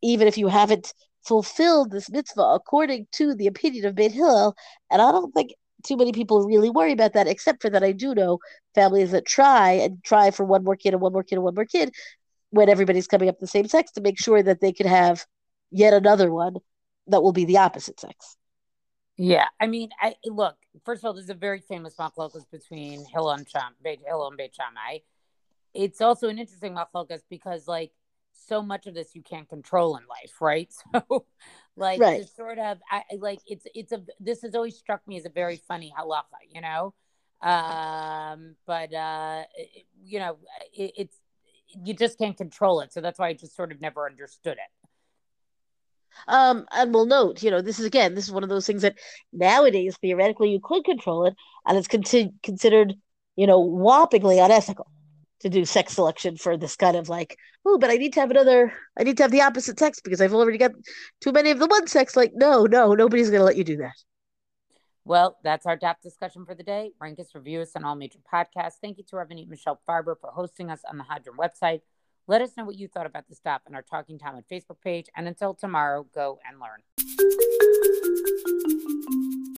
even 0.00 0.28
if 0.28 0.38
you 0.38 0.46
haven't 0.46 0.94
fulfilled 1.26 1.90
this 1.90 2.08
mitzvah 2.08 2.52
according 2.54 3.08
to 3.12 3.34
the 3.34 3.48
opinion 3.48 3.84
of 3.86 3.96
Beit 3.96 4.12
Hillel. 4.12 4.54
And 4.92 5.02
I 5.02 5.10
don't 5.10 5.32
think 5.32 5.50
too 5.84 5.96
many 5.96 6.12
people 6.12 6.46
really 6.46 6.70
worry 6.70 6.92
about 6.92 7.12
that, 7.14 7.26
except 7.26 7.62
for 7.62 7.70
that 7.70 7.82
I 7.82 7.92
do 7.92 8.14
know 8.14 8.38
families 8.74 9.10
that 9.12 9.26
try 9.26 9.72
and 9.72 10.02
try 10.04 10.30
for 10.30 10.44
one 10.44 10.64
more 10.64 10.76
kid 10.76 10.94
and 10.94 11.00
one 11.00 11.12
more 11.12 11.22
kid 11.22 11.36
and 11.36 11.44
one 11.44 11.54
more 11.54 11.64
kid 11.64 11.92
when 12.50 12.68
everybody's 12.68 13.06
coming 13.06 13.28
up 13.28 13.38
the 13.38 13.46
same 13.46 13.68
sex 13.68 13.92
to 13.92 14.00
make 14.00 14.18
sure 14.18 14.42
that 14.42 14.60
they 14.60 14.72
could 14.72 14.86
have 14.86 15.24
yet 15.70 15.94
another 15.94 16.32
one 16.32 16.56
that 17.06 17.22
will 17.22 17.32
be 17.32 17.44
the 17.44 17.58
opposite 17.58 17.98
sex. 18.00 18.36
Yeah, 19.16 19.46
I 19.60 19.66
mean, 19.66 19.90
I 20.00 20.14
look. 20.24 20.56
First 20.84 21.00
of 21.00 21.08
all, 21.08 21.12
there's 21.12 21.28
a 21.28 21.34
very 21.34 21.60
famous 21.60 21.94
machlokas 21.96 22.50
between 22.50 23.04
Hillel 23.04 23.32
and 23.32 23.48
Sham, 23.48 23.74
Beit 23.82 24.00
Hillel 24.06 24.28
and 24.28 24.36
Beit 24.36 24.54
Shammai. 24.54 24.98
It's 25.74 26.00
also 26.00 26.28
an 26.28 26.38
interesting 26.38 26.74
machlokas 26.74 27.20
because, 27.28 27.68
like, 27.68 27.92
so 28.46 28.62
much 28.62 28.86
of 28.86 28.94
this 28.94 29.14
you 29.14 29.22
can't 29.22 29.48
control 29.48 29.96
in 29.96 30.04
life, 30.08 30.40
right? 30.40 30.72
So, 30.92 31.26
like, 31.76 32.00
right. 32.00 32.28
sort 32.28 32.58
of, 32.58 32.78
I 32.90 33.04
like 33.18 33.40
it's 33.46 33.66
it's 33.74 33.92
a 33.92 34.02
this 34.18 34.42
has 34.42 34.54
always 34.54 34.76
struck 34.76 35.06
me 35.06 35.16
as 35.16 35.24
a 35.24 35.30
very 35.30 35.56
funny 35.56 35.92
halacha, 35.96 36.24
you 36.50 36.60
know. 36.60 36.94
Um, 37.40 38.56
but 38.66 38.92
uh, 38.92 39.44
it, 39.56 39.86
you 40.04 40.18
know, 40.18 40.36
it, 40.74 40.92
it's 40.96 41.16
you 41.84 41.94
just 41.94 42.18
can't 42.18 42.36
control 42.36 42.80
it, 42.80 42.92
so 42.92 43.00
that's 43.00 43.18
why 43.18 43.28
I 43.28 43.32
just 43.34 43.56
sort 43.56 43.72
of 43.72 43.80
never 43.80 44.06
understood 44.06 44.54
it. 44.58 44.88
Um, 46.28 46.66
and 46.72 46.92
we'll 46.92 47.06
note, 47.06 47.42
you 47.42 47.50
know, 47.50 47.62
this 47.62 47.78
is 47.78 47.86
again, 47.86 48.14
this 48.14 48.24
is 48.24 48.32
one 48.32 48.42
of 48.42 48.48
those 48.48 48.66
things 48.66 48.82
that 48.82 48.98
nowadays 49.32 49.96
theoretically 50.00 50.50
you 50.50 50.60
could 50.62 50.84
control 50.84 51.24
it, 51.26 51.34
and 51.66 51.78
it's 51.78 51.88
con- 51.88 52.34
considered, 52.42 52.94
you 53.36 53.46
know, 53.46 53.62
whoppingly 53.62 54.44
unethical 54.44 54.86
to 55.40 55.48
do 55.48 55.64
sex 55.64 55.94
selection 55.94 56.36
for 56.36 56.56
this 56.56 56.76
kind 56.76 56.96
of 56.96 57.08
like, 57.08 57.36
oh, 57.64 57.78
but 57.78 57.90
I 57.90 57.96
need 57.96 58.12
to 58.14 58.20
have 58.20 58.30
another, 58.30 58.72
I 58.98 59.04
need 59.04 59.16
to 59.18 59.22
have 59.24 59.32
the 59.32 59.42
opposite 59.42 59.78
sex 59.78 60.00
because 60.00 60.20
I've 60.20 60.34
already 60.34 60.58
got 60.58 60.72
too 61.20 61.32
many 61.32 61.50
of 61.50 61.58
the 61.58 61.66
one 61.66 61.86
sex. 61.86 62.16
Like, 62.16 62.32
no, 62.34 62.64
no, 62.64 62.94
nobody's 62.94 63.30
going 63.30 63.40
to 63.40 63.44
let 63.44 63.56
you 63.56 63.64
do 63.64 63.78
that. 63.78 63.94
Well, 65.04 65.38
that's 65.42 65.66
our 65.66 65.78
daf 65.78 65.96
discussion 66.02 66.44
for 66.44 66.54
the 66.54 66.62
day. 66.62 66.92
Rank 67.00 67.18
us, 67.18 67.34
review 67.34 67.62
us 67.62 67.72
on 67.74 67.84
all 67.84 67.96
major 67.96 68.18
podcasts. 68.32 68.74
Thank 68.82 68.98
you 68.98 69.04
to 69.08 69.16
Rabbanit 69.16 69.48
Michelle 69.48 69.80
Farber 69.88 70.14
for 70.20 70.30
hosting 70.30 70.70
us 70.70 70.82
on 70.88 70.98
the 70.98 71.04
Hadran 71.04 71.36
website. 71.38 71.80
Let 72.26 72.42
us 72.42 72.50
know 72.56 72.64
what 72.64 72.76
you 72.76 72.86
thought 72.86 73.06
about 73.06 73.26
the 73.28 73.34
stop 73.34 73.62
on 73.66 73.74
our 73.74 73.82
Talking 73.82 74.18
Talmud 74.18 74.44
Facebook 74.50 74.80
page. 74.84 75.06
And 75.16 75.26
until 75.26 75.54
tomorrow, 75.54 76.06
go 76.14 76.38
and 76.46 76.60
learn. 76.60 76.82